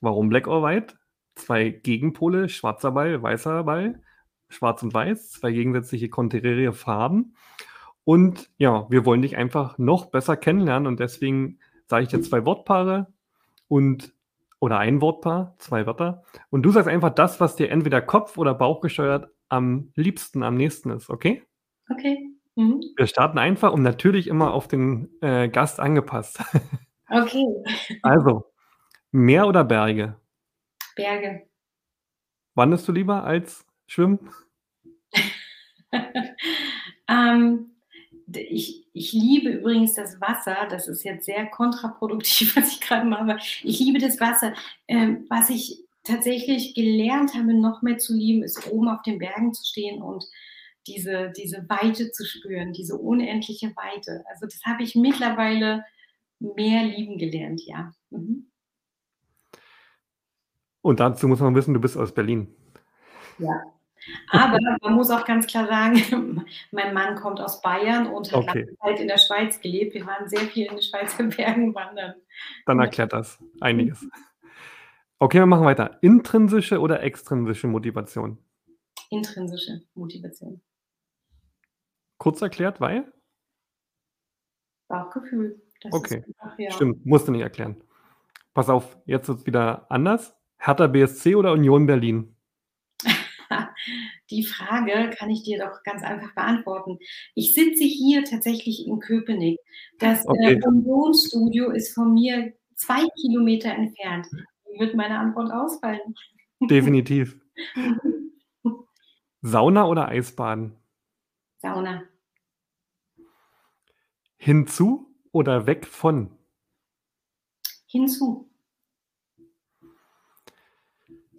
Warum 0.03 0.29
Black 0.29 0.49
or 0.49 0.63
White? 0.63 0.97
2 1.37 1.71
Gegenpole, 1.71 2.51
schwarzer 2.51 2.93
Ball, 2.93 3.23
weißer 3.23 3.65
Ball, 3.65 4.03
schwarz 4.51 4.83
und 4.83 4.93
weiß, 4.93 5.31
2 5.31 5.51
gegensätzliche 5.51 6.11
konträre 6.11 6.75
Farben. 6.75 7.37
Und 8.05 8.51
ja, 8.59 8.87
wir 8.91 9.07
wollen 9.07 9.23
dich 9.23 9.39
einfach 9.39 9.79
noch 9.79 10.11
besser 10.11 10.37
kennenlernen 10.37 10.89
und 10.89 11.01
deswegen 11.01 11.59
sage 11.87 12.03
ich 12.03 12.11
dir 12.11 12.21
2 12.21 12.45
Wortpaare 12.45 13.07
und 13.67 14.13
oder 14.67 14.79
1 14.79 15.01
Wortpaar, 15.01 15.55
2 15.59 15.87
Wörter. 15.87 16.25
Und 16.51 16.63
du 16.65 16.71
sagst 16.73 16.89
einfach 16.89 17.11
das, 17.11 17.41
was 17.41 17.57
dir 17.57 17.71
entweder 17.71 18.03
Kopf 18.03 18.37
oder 18.39 18.55
Bauch 18.55 18.81
gesteuert 18.83 19.29
am 19.49 19.93
liebsten, 19.95 20.43
am 20.43 20.57
nächsten 20.57 20.91
ist, 20.91 21.09
okay? 21.09 21.45
Okay. 21.91 22.19
Mhm. 22.57 22.81
Wir 22.97 23.07
starten 23.07 23.39
einfach 23.39 23.73
und 23.73 23.83
natürlich 23.83 24.27
immer 24.29 24.53
auf 24.55 24.69
den, 24.69 25.09
äh, 25.23 25.49
Gast 25.49 25.81
angepasst. 25.81 26.41
Okay. 27.09 27.47
Also, 28.03 28.47
Meer 29.13 29.47
oder 29.49 29.65
Berge? 29.65 30.17
Berge. 30.97 31.47
Wanderst 32.57 32.89
du 32.89 32.93
lieber 32.93 33.25
als 33.25 33.67
schwimmen? 33.87 34.31
Ähm, 37.09 37.76
ich, 38.33 38.87
ich 38.93 39.13
liebe 39.13 39.51
übrigens 39.51 39.95
das 39.95 40.21
Wasser. 40.21 40.67
Das 40.71 40.89
ist 40.89 41.05
jetzt 41.05 41.27
sehr 41.27 41.47
kontraproduktiv, 41.47 42.57
was 42.57 42.73
ich 42.73 42.81
gerade 42.81 43.07
mache. 43.07 43.39
Ich 43.63 43.79
liebe 43.79 43.99
das 43.99 44.21
Wasser. 44.21 44.55
Ähm, 44.89 45.27
was 45.29 45.51
ich 45.51 45.85
tatsächlich 46.05 46.75
gelernt 46.75 47.35
habe, 47.35 47.55
noch 47.55 47.83
mehr 47.83 47.99
zu 47.99 48.15
lieben, 48.15 48.43
ist 48.43 48.71
oben 48.71 48.89
auf 48.89 49.03
den 49.03 49.19
Bergen 49.19 49.53
zu 49.53 49.65
stehen 49.65 50.03
und 50.03 50.25
diese, 50.87 51.33
diese 51.37 51.69
Weite 51.69 52.13
zu 52.13 52.25
spüren, 52.25 52.73
diese 52.73 52.97
unendliche 52.97 53.75
Weite. 53.75 54.25
Also 54.29 54.47
das 54.47 54.61
habe 54.65 54.85
ich 54.85 54.95
mittlerweile 54.95 55.85
mehr 56.39 56.85
lieben 56.85 57.19
gelernt, 57.19 57.63
ja. 57.65 57.93
Mhm. 58.11 58.51
Und 60.83 61.01
dazu 61.01 61.27
muss 61.27 61.41
man 61.41 61.57
wissen, 61.57 61.75
du 61.75 61.81
bist 61.81 61.97
aus 61.97 62.15
Berlin. 62.15 62.55
Ja. 63.39 63.63
Aber 64.31 64.59
man 64.83 64.95
muss 64.95 65.11
auch 65.11 65.25
ganz 65.25 65.47
klar 65.47 65.67
sagen, 65.67 66.45
mein 66.71 66.95
Mann 66.95 67.17
kommt 67.17 67.41
aus 67.41 67.61
Bayern 67.61 68.07
und 68.07 68.33
hat 68.33 68.49
okay. 68.49 68.61
lange 68.61 68.77
Zeit 68.79 69.01
in 69.01 69.09
der 69.09 69.19
Schweiz 69.19 69.61
gelebt. 69.61 69.95
Wir 69.95 70.07
waren 70.07 70.29
sehr 70.29 70.41
viel 70.41 70.67
in 70.67 70.75
den 70.75 70.83
Schweizer 70.83 71.25
Bergen 71.37 71.75
wandern. 71.75 72.15
Dann 72.67 72.81
erklärt 72.81 73.13
das 73.13 73.43
einiges. 73.61 74.07
Okay, 75.19 75.39
wir 75.39 75.47
machen 75.47 75.65
weiter. 75.65 75.99
Intrinsische 76.03 76.79
oder 76.79 77.03
extrinsische 77.03 77.67
Motivation? 77.67 78.39
Intrinsische 79.11 79.83
Motivation. 79.95 80.61
Kurz 82.19 82.43
erklärt, 82.43 82.81
weil? 82.81 83.13
Bauchgefühl. 84.89 85.63
Das 85.81 85.93
okay, 85.93 86.25
einfach, 86.27 86.59
ja. 86.59 86.71
stimmt, 86.71 87.05
musst 87.05 87.29
du 87.29 87.33
nicht 87.33 87.43
erklären. 87.43 87.83
Pass 88.55 88.69
auf, 88.69 88.97
jetzt 89.05 89.29
wird 89.29 89.41
es 89.41 89.47
wieder 89.47 89.91
anders. 89.91 90.35
Hertha 90.59 90.87
BSC 90.87 91.35
oder 91.35 91.53
Union 91.53 91.87
Berlin? 91.87 92.36
Die 94.31 94.43
Frage 94.43 95.11
kann 95.17 95.31
ich 95.31 95.45
dir 95.45 95.59
doch 95.59 95.83
ganz 95.85 96.03
einfach 96.03 96.35
beantworten. 96.35 96.99
Ich 97.35 97.55
sitze 97.55 97.85
hier 97.85 98.25
tatsächlich 98.25 98.87
in 98.87 98.99
Köpenick. 98.99 99.59
Das 99.99 100.25
äh, 100.25 100.29
okay. 100.29 100.61
Unionsstudio 100.65 101.71
ist 101.71 101.95
von 101.95 102.15
mir 102.15 102.53
zwei 102.75 103.07
Kilometer 103.21 103.71
entfernt. 103.71 104.27
Wie 104.69 104.81
wird 104.81 104.95
meine 104.95 105.19
Antwort 105.19 105.53
ausfallen? 105.53 106.15
Definitiv. 106.61 107.39
Sauna 109.43 109.87
oder 109.87 110.09
Eisbaden? 110.09 110.77
Sauna. 111.59 112.03
Hinzu 114.37 115.07
oder 115.33 115.67
weg 115.67 115.87
von? 115.87 116.37
Hinzu. 117.87 118.51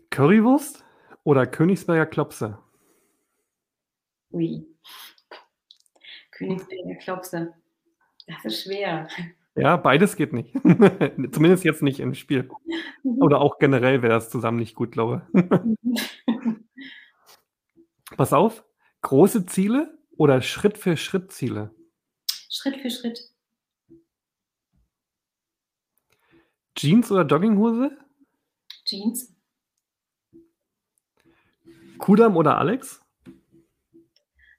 Currywurst 0.10 0.84
oder 1.24 1.46
Königsberger 1.46 2.06
Klopse? 2.06 2.58
Ui. 4.38 4.68
Königsberger 6.30 6.96
Klopse. 6.96 7.56
Das 8.28 8.46
ist 8.46 8.64
schwer. 8.64 9.08
Ja, 9.56 9.78
beides 9.78 10.16
geht 10.16 10.32
nicht. 10.32 10.54
Zumindest 11.32 11.64
jetzt 11.64 11.82
nicht 11.82 12.00
im 12.00 12.14
Spiel. 12.14 12.48
Mhm. 13.02 13.20
Oder 13.24 13.42
auch 13.42 13.58
generell 13.58 14.04
wäre 14.04 14.14
das 14.14 14.30
zusammen 14.30 14.60
nicht 14.60 14.76
gut, 14.76 14.92
glaube 14.92 15.28
ich. 15.34 15.44
Pass 18.16 18.32
auf, 18.32 18.64
große 19.02 19.48
Ziele 19.48 19.98
oder 20.16 20.44
Schritt 20.44 20.78
für 20.78 20.98
Schritt 20.98 21.32
Ziele? 21.32 21.74
Schritt 22.30 22.78
für 22.78 22.92
Schritt. 22.92 23.32
Jeans 26.76 27.12
oder 27.12 27.26
Jogginghose? 27.26 27.98
Jeans. 28.86 29.36
Kudam 31.98 32.38
oder 32.38 32.60
Alex? 32.60 33.02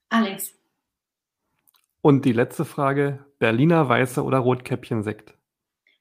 Alex. 0.08 0.54
Und 2.00 2.24
die 2.24 2.32
letzte 2.32 2.64
Frage: 2.64 3.26
Berliner 3.38 3.88
Weiße 3.88 4.22
oder 4.22 4.38
Rotkäppchen-Sekt? 4.38 5.36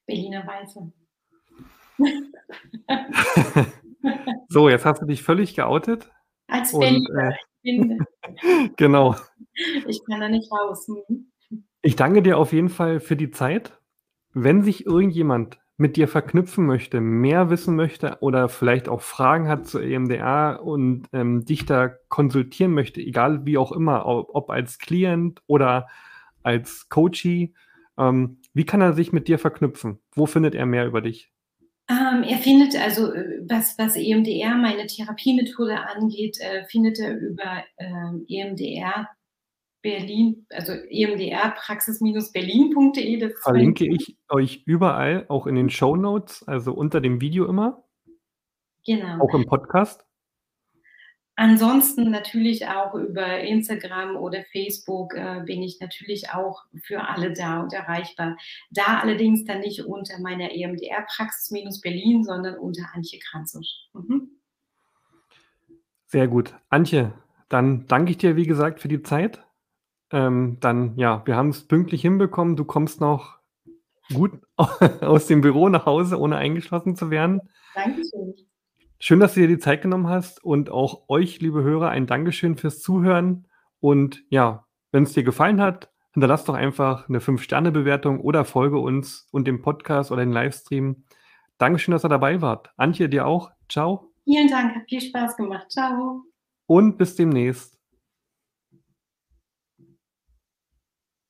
Berliner 0.05 0.45
Weiße. 0.47 0.91
so, 4.49 4.69
jetzt 4.69 4.85
hast 4.85 5.01
du 5.01 5.05
dich 5.05 5.23
völlig 5.23 5.55
geoutet. 5.55 6.09
Als 6.47 6.77
Berliner. 6.77 7.33
Und, 7.63 7.91
äh, 7.91 8.69
genau. 8.77 9.15
Ich 9.87 10.01
kann 10.05 10.21
da 10.21 10.29
nicht 10.29 10.51
raus. 10.51 10.87
Ich 11.81 11.95
danke 11.95 12.21
dir 12.21 12.37
auf 12.37 12.53
jeden 12.53 12.69
Fall 12.69 12.99
für 12.99 13.15
die 13.15 13.31
Zeit. 13.31 13.79
Wenn 14.33 14.61
sich 14.61 14.85
irgendjemand 14.85 15.59
mit 15.77 15.95
dir 15.95 16.07
verknüpfen 16.07 16.65
möchte, 16.65 16.99
mehr 16.99 17.51
wissen 17.51 17.75
möchte 17.75 18.17
oder 18.21 18.49
vielleicht 18.49 18.89
auch 18.89 19.01
Fragen 19.01 19.47
hat 19.47 19.67
zur 19.67 19.83
EMDR 19.83 20.61
und 20.63 21.07
ähm, 21.13 21.45
dich 21.45 21.65
da 21.65 21.89
konsultieren 22.09 22.73
möchte, 22.73 22.99
egal 22.99 23.45
wie 23.45 23.59
auch 23.59 23.71
immer, 23.71 24.05
ob, 24.07 24.49
als 24.49 24.79
Klient 24.79 25.41
oder 25.45 25.87
als 26.41 26.89
Coachee, 26.89 27.53
ähm, 27.97 28.39
wie 28.53 28.65
kann 28.65 28.81
er 28.81 28.93
sich 28.93 29.13
mit 29.13 29.27
dir 29.27 29.37
verknüpfen? 29.37 29.99
Wo 30.13 30.25
findet 30.25 30.55
er 30.55 30.65
mehr 30.65 30.87
über 30.87 31.01
dich? 31.01 31.31
Ähm, 31.89 32.23
er 32.23 32.37
findet 32.39 32.75
also, 32.75 33.13
äh, 33.13 33.39
was, 33.47 33.77
was 33.77 33.95
EMDR, 33.95 34.55
meine 34.55 34.87
Therapiemethode 34.87 35.79
angeht, 35.79 36.37
äh, 36.41 36.65
findet 36.65 36.99
er 36.99 37.17
über 37.17 37.63
äh, 37.77 37.85
EMDR 38.27 39.07
Berlin, 39.87 40.45
also 40.49 40.73
emdrpraxis-berlin.de. 40.73 43.33
Verlinke 43.41 43.87
ich 43.87 44.17
euch 44.27 44.63
überall, 44.65 45.23
auch 45.29 45.47
in 45.47 45.55
den 45.55 45.69
Show 45.69 45.95
Notes, 45.95 46.45
also 46.45 46.73
unter 46.73 46.99
dem 46.99 47.21
Video 47.21 47.45
immer. 47.45 47.85
Genau. 48.85 49.23
Auch 49.23 49.33
im 49.33 49.45
Podcast. 49.45 50.05
Ansonsten 51.37 52.11
natürlich 52.11 52.67
auch 52.67 52.95
über 52.95 53.39
Instagram 53.39 54.17
oder 54.17 54.43
Facebook 54.51 55.15
äh, 55.15 55.43
bin 55.45 55.63
ich 55.63 55.79
natürlich 55.79 56.31
auch 56.31 56.65
für 56.83 57.07
alle 57.07 57.31
da 57.31 57.61
und 57.61 57.71
erreichbar. 57.71 58.35
Da 58.71 58.99
allerdings 58.99 59.45
dann 59.45 59.61
nicht 59.61 59.85
unter 59.85 60.19
meiner 60.19 60.51
EMDR-Praxis-Berlin, 60.51 62.25
sondern 62.25 62.57
unter 62.57 62.83
Antje 62.93 63.19
Kranzusch. 63.19 63.87
Mhm. 63.93 64.31
Sehr 66.07 66.27
gut. 66.27 66.55
Antje, 66.67 67.13
dann 67.47 67.87
danke 67.87 68.11
ich 68.11 68.17
dir, 68.17 68.35
wie 68.35 68.47
gesagt, 68.47 68.81
für 68.81 68.89
die 68.89 69.01
Zeit. 69.01 69.46
Ähm, 70.11 70.57
dann, 70.59 70.97
ja, 70.97 71.21
wir 71.25 71.35
haben 71.35 71.49
es 71.49 71.67
pünktlich 71.67 72.01
hinbekommen. 72.01 72.55
Du 72.55 72.65
kommst 72.65 73.01
noch 73.01 73.37
gut 74.13 74.31
aus 75.01 75.27
dem 75.27 75.41
Büro 75.41 75.69
nach 75.69 75.85
Hause, 75.85 76.19
ohne 76.19 76.37
eingeschlossen 76.37 76.95
zu 76.95 77.09
werden. 77.09 77.41
Dankeschön. 77.75 78.35
Schön, 78.99 79.19
dass 79.19 79.35
du 79.35 79.41
dir 79.41 79.47
die 79.47 79.59
Zeit 79.59 79.83
genommen 79.83 80.07
hast 80.07 80.43
und 80.43 80.71
auch 80.71 81.07
euch, 81.07 81.39
liebe 81.39 81.61
Hörer, 81.61 81.89
ein 81.89 82.07
Dankeschön 82.07 82.57
fürs 82.57 82.81
Zuhören. 82.81 83.45
Und 83.79 84.23
ja, 84.29 84.65
wenn 84.91 85.03
es 85.03 85.13
dir 85.13 85.23
gefallen 85.23 85.61
hat, 85.61 85.91
hinterlass 86.13 86.45
doch 86.45 86.55
einfach 86.55 87.07
eine 87.07 87.19
5-Sterne-Bewertung 87.19 88.19
oder 88.21 88.43
folge 88.43 88.79
uns 88.79 89.27
und 89.31 89.45
dem 89.45 89.61
Podcast 89.61 90.11
oder 90.11 90.25
den 90.25 90.31
Livestream. 90.31 91.03
Dankeschön, 91.59 91.91
dass 91.91 92.05
ihr 92.05 92.09
dabei 92.09 92.41
wart. 92.41 92.71
Antje, 92.75 93.07
dir 93.07 93.27
auch. 93.27 93.51
Ciao. 93.69 94.11
Vielen 94.23 94.47
Dank, 94.47 94.75
hat 94.75 94.89
viel 94.89 95.01
Spaß 95.01 95.37
gemacht. 95.37 95.69
Ciao. 95.69 96.23
Und 96.65 96.97
bis 96.97 97.15
demnächst. 97.15 97.76